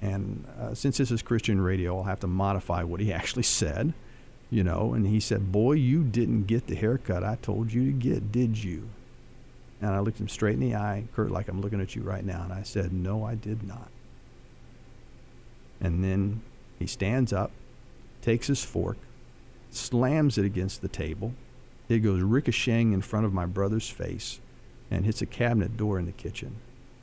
And 0.00 0.44
uh, 0.60 0.74
since 0.74 0.98
this 0.98 1.10
is 1.10 1.22
Christian 1.22 1.60
radio, 1.60 1.98
I'll 1.98 2.04
have 2.04 2.20
to 2.20 2.26
modify 2.26 2.82
what 2.82 3.00
he 3.00 3.12
actually 3.20 3.42
said, 3.42 3.94
you 4.50 4.62
know. 4.62 4.94
And 4.94 5.06
he 5.06 5.20
said, 5.20 5.52
Boy, 5.52 5.72
you 5.72 6.04
didn't 6.04 6.46
get 6.46 6.66
the 6.66 6.76
haircut 6.76 7.24
I 7.24 7.36
told 7.36 7.72
you 7.72 7.86
to 7.86 7.92
get, 7.92 8.32
did 8.32 8.62
you? 8.62 8.88
And 9.80 9.90
I 9.90 10.00
looked 10.00 10.20
him 10.20 10.28
straight 10.28 10.54
in 10.54 10.60
the 10.60 10.74
eye, 10.74 11.04
Kurt, 11.14 11.30
like 11.30 11.48
I'm 11.48 11.60
looking 11.60 11.80
at 11.80 11.94
you 11.94 12.02
right 12.02 12.24
now. 12.24 12.42
And 12.42 12.52
I 12.52 12.62
said, 12.62 12.92
No, 12.92 13.24
I 13.24 13.34
did 13.34 13.62
not. 13.62 13.88
And 15.80 16.02
then 16.02 16.42
he 16.78 16.86
stands 16.86 17.32
up, 17.32 17.52
takes 18.22 18.48
his 18.48 18.64
fork, 18.64 18.96
slams 19.70 20.38
it 20.38 20.44
against 20.44 20.82
the 20.82 20.88
table. 20.88 21.34
It 21.88 22.00
goes 22.00 22.22
ricocheting 22.22 22.92
in 22.92 23.00
front 23.00 23.24
of 23.24 23.32
my 23.32 23.46
brother's 23.46 23.88
face 23.88 24.40
and 24.90 25.04
hits 25.04 25.22
a 25.22 25.26
cabinet 25.26 25.76
door 25.76 25.98
in 25.98 26.06
the 26.06 26.12
kitchen. 26.12 26.56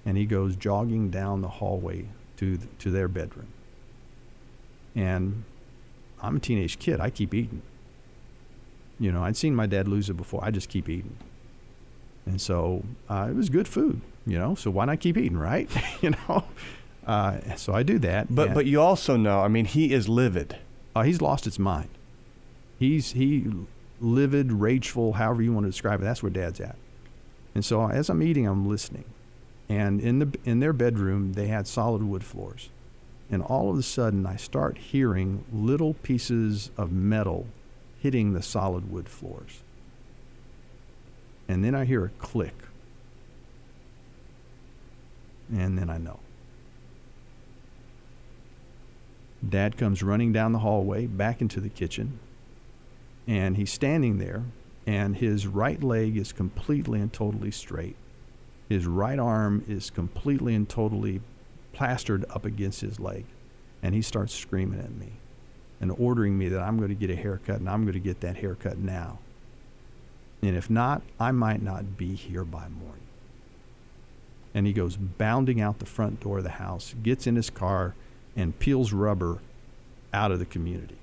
And 0.05 0.17
he 0.17 0.25
goes 0.25 0.55
jogging 0.55 1.09
down 1.09 1.41
the 1.41 1.47
hallway 1.47 2.07
to, 2.37 2.57
th- 2.57 2.69
to 2.79 2.91
their 2.91 3.07
bedroom. 3.07 3.47
And 4.95 5.43
I'm 6.21 6.37
a 6.37 6.39
teenage 6.39 6.79
kid. 6.79 6.99
I 6.99 7.09
keep 7.09 7.33
eating. 7.33 7.61
You 8.99 9.11
know, 9.11 9.23
I'd 9.23 9.35
seen 9.35 9.55
my 9.55 9.65
dad 9.65 9.87
lose 9.87 10.09
it 10.09 10.13
before. 10.13 10.43
I 10.43 10.51
just 10.51 10.69
keep 10.69 10.87
eating. 10.87 11.17
And 12.25 12.39
so 12.39 12.83
uh, 13.09 13.27
it 13.29 13.35
was 13.35 13.49
good 13.49 13.67
food, 13.67 14.01
you 14.25 14.39
know, 14.39 14.55
so 14.55 14.71
why 14.71 14.85
not 14.85 14.99
keep 14.99 15.17
eating, 15.17 15.37
right? 15.37 15.69
you 16.01 16.11
know? 16.11 16.45
Uh, 17.05 17.55
so 17.55 17.73
I 17.73 17.83
do 17.83 17.99
that. 17.99 18.33
But 18.33 18.53
but 18.55 18.65
you 18.65 18.81
also 18.81 19.15
know, 19.15 19.41
I 19.41 19.47
mean, 19.47 19.65
he 19.65 19.93
is 19.93 20.09
livid. 20.09 20.57
uh, 20.95 21.03
he's 21.03 21.21
lost 21.21 21.45
his 21.45 21.59
mind. 21.59 21.89
He's 22.79 23.11
he 23.11 23.45
livid, 24.01 24.51
rageful, 24.51 25.13
however 25.13 25.43
you 25.43 25.53
want 25.53 25.65
to 25.65 25.69
describe 25.69 26.01
it. 26.01 26.03
That's 26.03 26.23
where 26.23 26.31
Dad's 26.31 26.59
at. 26.59 26.77
And 27.53 27.63
so 27.63 27.87
as 27.89 28.09
I'm 28.09 28.23
eating, 28.23 28.47
I'm 28.47 28.67
listening, 28.67 29.05
and 29.69 29.99
in 29.99 30.19
the 30.19 30.39
in 30.43 30.59
their 30.59 30.73
bedroom 30.73 31.33
they 31.33 31.47
had 31.47 31.67
solid 31.67 32.03
wood 32.03 32.23
floors, 32.23 32.69
and 33.31 33.41
all 33.41 33.71
of 33.71 33.77
a 33.77 33.83
sudden 33.83 34.25
I 34.25 34.35
start 34.35 34.77
hearing 34.77 35.43
little 35.51 35.93
pieces 35.95 36.71
of 36.77 36.91
metal 36.91 37.47
hitting 37.99 38.33
the 38.33 38.41
solid 38.41 38.91
wood 38.91 39.09
floors, 39.09 39.61
and 41.47 41.63
then 41.63 41.73
I 41.73 41.85
hear 41.85 42.05
a 42.05 42.09
click, 42.09 42.55
and 45.51 45.77
then 45.77 45.89
I 45.89 45.97
know. 45.97 46.19
Dad 49.47 49.77
comes 49.77 50.01
running 50.01 50.33
down 50.33 50.53
the 50.53 50.59
hallway 50.59 51.05
back 51.05 51.41
into 51.41 51.59
the 51.59 51.69
kitchen, 51.69 52.19
and 53.27 53.57
he's 53.57 53.71
standing 53.71 54.17
there, 54.17 54.43
and 54.87 55.17
his 55.17 55.45
right 55.47 55.81
leg 55.83 56.17
is 56.17 56.31
completely 56.31 56.99
and 56.99 57.11
totally 57.11 57.51
straight. 57.51 57.95
His 58.69 58.85
right 58.85 59.19
arm 59.19 59.63
is 59.67 59.89
completely 59.89 60.55
and 60.55 60.67
totally 60.67 61.21
plastered 61.73 62.25
up 62.29 62.45
against 62.45 62.81
his 62.81 62.99
leg, 62.99 63.25
and 63.83 63.93
he 63.93 64.01
starts 64.01 64.33
screaming 64.33 64.79
at 64.79 64.91
me 64.91 65.13
and 65.79 65.91
ordering 65.99 66.37
me 66.37 66.49
that 66.49 66.61
I'm 66.61 66.77
going 66.77 66.89
to 66.89 66.95
get 66.95 67.09
a 67.09 67.15
haircut 67.15 67.59
and 67.59 67.69
I'm 67.69 67.83
going 67.83 67.93
to 67.93 67.99
get 67.99 68.21
that 68.21 68.37
haircut 68.37 68.77
now. 68.77 69.19
And 70.41 70.55
if 70.55 70.69
not, 70.69 71.01
I 71.19 71.31
might 71.31 71.61
not 71.61 71.97
be 71.97 72.15
here 72.15 72.43
by 72.43 72.67
morning. 72.69 73.01
And 74.53 74.65
he 74.65 74.73
goes 74.73 74.95
bounding 74.95 75.59
out 75.59 75.79
the 75.79 75.85
front 75.85 76.21
door 76.21 76.37
of 76.37 76.43
the 76.43 76.51
house, 76.51 76.95
gets 77.03 77.27
in 77.27 77.35
his 77.35 77.49
car, 77.49 77.93
and 78.35 78.57
peels 78.57 78.93
rubber 78.93 79.39
out 80.13 80.31
of 80.31 80.39
the 80.39 80.45
community. 80.45 80.97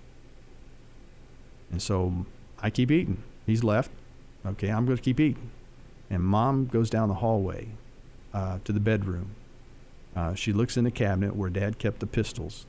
And 1.70 1.82
so 1.82 2.24
I 2.60 2.70
keep 2.70 2.90
eating. 2.90 3.22
He's 3.46 3.62
left. 3.62 3.90
Okay, 4.46 4.68
I'm 4.68 4.86
going 4.86 4.96
to 4.96 5.02
keep 5.02 5.20
eating. 5.20 5.50
And 6.12 6.22
mom 6.22 6.66
goes 6.66 6.90
down 6.90 7.08
the 7.08 7.14
hallway 7.16 7.68
uh, 8.34 8.58
to 8.64 8.72
the 8.72 8.78
bedroom. 8.80 9.30
Uh, 10.14 10.34
she 10.34 10.52
looks 10.52 10.76
in 10.76 10.84
the 10.84 10.90
cabinet 10.90 11.34
where 11.34 11.48
dad 11.50 11.78
kept 11.78 11.98
the 12.00 12.06
pistols. 12.06 12.66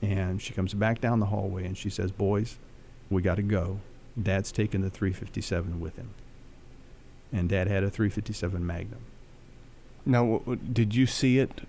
And 0.00 0.40
she 0.40 0.52
comes 0.54 0.74
back 0.74 1.00
down 1.00 1.18
the 1.18 1.26
hallway 1.26 1.66
and 1.66 1.76
she 1.76 1.90
says, 1.90 2.12
Boys, 2.12 2.56
we 3.10 3.20
got 3.20 3.34
to 3.34 3.42
go. 3.42 3.80
Dad's 4.20 4.52
taking 4.52 4.80
the 4.80 4.90
357 4.90 5.80
with 5.80 5.96
him. 5.96 6.10
And 7.32 7.48
dad 7.48 7.66
had 7.66 7.82
a 7.82 7.90
357 7.90 8.64
Magnum. 8.64 9.00
Now, 10.06 10.20
w- 10.20 10.38
w- 10.40 10.60
did 10.72 10.94
you 10.94 11.04
see 11.06 11.38
it 11.40 11.62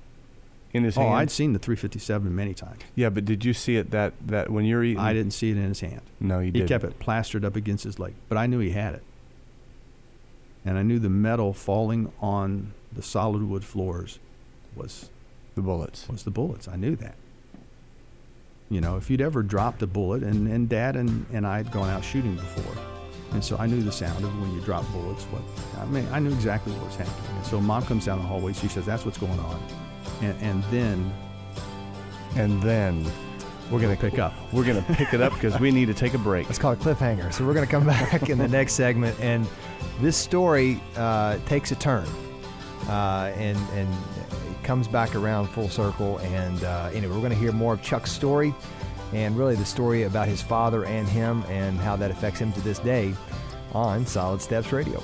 in 0.73 0.83
his 0.83 0.95
Oh, 0.95 1.01
hand? 1.01 1.11
Oh, 1.13 1.17
I'd 1.17 1.31
seen 1.31 1.53
the 1.53 1.59
357 1.59 2.33
many 2.35 2.53
times. 2.53 2.79
yeah, 2.95 3.09
but 3.09 3.25
did 3.25 3.43
you 3.43 3.53
see 3.53 3.75
it 3.77 3.89
that 3.91 4.13
that 4.27 4.49
when 4.51 4.63
you're 4.65 4.83
eating? 4.83 4.99
I 4.99 5.11
didn't 5.13 5.33
see 5.33 5.49
it 5.49 5.57
in 5.57 5.63
his 5.63 5.79
hand. 5.81 6.01
No, 6.19 6.37
you 6.39 6.45
He 6.45 6.51
didn't. 6.51 6.67
He 6.67 6.67
kept 6.69 6.83
it 6.85 6.99
plastered 6.99 7.43
up 7.43 7.55
against 7.55 7.83
his 7.83 7.97
leg, 7.99 8.13
but 8.29 8.37
I 8.37 8.45
knew 8.45 8.59
he 8.59 8.69
had 8.69 8.93
it. 8.93 9.03
And 10.65 10.77
I 10.77 10.83
knew 10.83 10.99
the 10.99 11.09
metal 11.09 11.53
falling 11.53 12.11
on 12.21 12.73
the 12.91 13.01
solid 13.01 13.43
wood 13.43 13.63
floors 13.63 14.19
was 14.75 15.09
The 15.55 15.61
bullets. 15.61 16.07
was 16.09 16.23
the 16.23 16.31
bullets. 16.31 16.67
I 16.67 16.75
knew 16.75 16.95
that. 16.97 17.15
You 18.69 18.81
know, 18.81 18.97
if 18.97 19.09
you'd 19.09 19.21
ever 19.21 19.41
dropped 19.41 19.81
a 19.81 19.87
bullet, 19.87 20.21
and, 20.21 20.47
and 20.47 20.69
Dad 20.69 20.95
and, 20.95 21.25
and 21.33 21.47
I 21.47 21.57
had 21.57 21.71
gone 21.71 21.89
out 21.89 22.03
shooting 22.03 22.35
before, 22.35 22.83
and 23.31 23.43
so 23.43 23.57
I 23.57 23.65
knew 23.65 23.81
the 23.81 23.91
sound 23.91 24.23
of 24.23 24.41
when 24.41 24.53
you 24.53 24.61
drop 24.61 24.85
bullets. 24.91 25.23
What 25.25 25.41
I 25.81 25.85
mean, 25.85 26.07
I 26.11 26.19
knew 26.19 26.31
exactly 26.31 26.73
what 26.73 26.85
was 26.85 26.95
happening. 26.95 27.37
And 27.37 27.45
so 27.45 27.59
Mom 27.59 27.83
comes 27.83 28.05
down 28.05 28.19
the 28.19 28.25
hallway. 28.25 28.53
She 28.53 28.67
says, 28.67 28.85
"That's 28.85 29.05
what's 29.05 29.17
going 29.17 29.39
on," 29.39 29.59
and 30.21 30.35
and 30.41 30.63
then 30.65 31.11
And 32.35 32.61
then 32.61 33.05
we're 33.71 33.79
gonna 33.79 33.95
pick 33.95 34.19
up. 34.19 34.33
We're 34.51 34.65
gonna 34.65 34.85
pick 34.93 35.13
it 35.13 35.21
up 35.21 35.33
because 35.33 35.59
we 35.59 35.71
need 35.71 35.85
to 35.85 35.93
take 35.93 36.13
a 36.13 36.17
break. 36.17 36.47
Let's 36.47 36.57
call 36.57 36.71
it 36.71 36.79
cliffhanger. 36.79 37.31
So 37.33 37.45
we're 37.45 37.53
to 37.65 37.71
come 37.71 37.85
back 37.87 38.29
in 38.29 38.37
the 38.37 38.47
next 38.47 38.73
segment, 38.73 39.19
and 39.19 39.47
this 40.01 40.17
story 40.17 40.81
uh, 40.95 41.37
takes 41.45 41.71
a 41.71 41.75
turn, 41.75 42.07
uh, 42.87 43.31
and 43.35 43.57
and 43.73 43.87
it 44.49 44.63
comes 44.63 44.87
back 44.87 45.15
around 45.15 45.47
full 45.47 45.69
circle. 45.69 46.17
And 46.19 46.63
uh, 46.63 46.89
anyway, 46.93 47.13
we're 47.13 47.21
to 47.31 47.37
hear 47.37 47.51
more 47.51 47.73
of 47.73 47.81
Chuck's 47.81 48.11
story, 48.11 48.53
and 49.13 49.37
really 49.37 49.55
the 49.55 49.65
story 49.65 50.03
about 50.03 50.27
his 50.27 50.41
father 50.41 50.85
and 50.85 51.07
him, 51.07 51.43
and 51.47 51.77
how 51.79 51.95
that 51.95 52.11
affects 52.11 52.39
him 52.39 52.51
to 52.53 52.61
this 52.61 52.79
day, 52.79 53.13
on 53.73 54.05
Solid 54.05 54.41
Steps 54.41 54.71
Radio. 54.71 55.01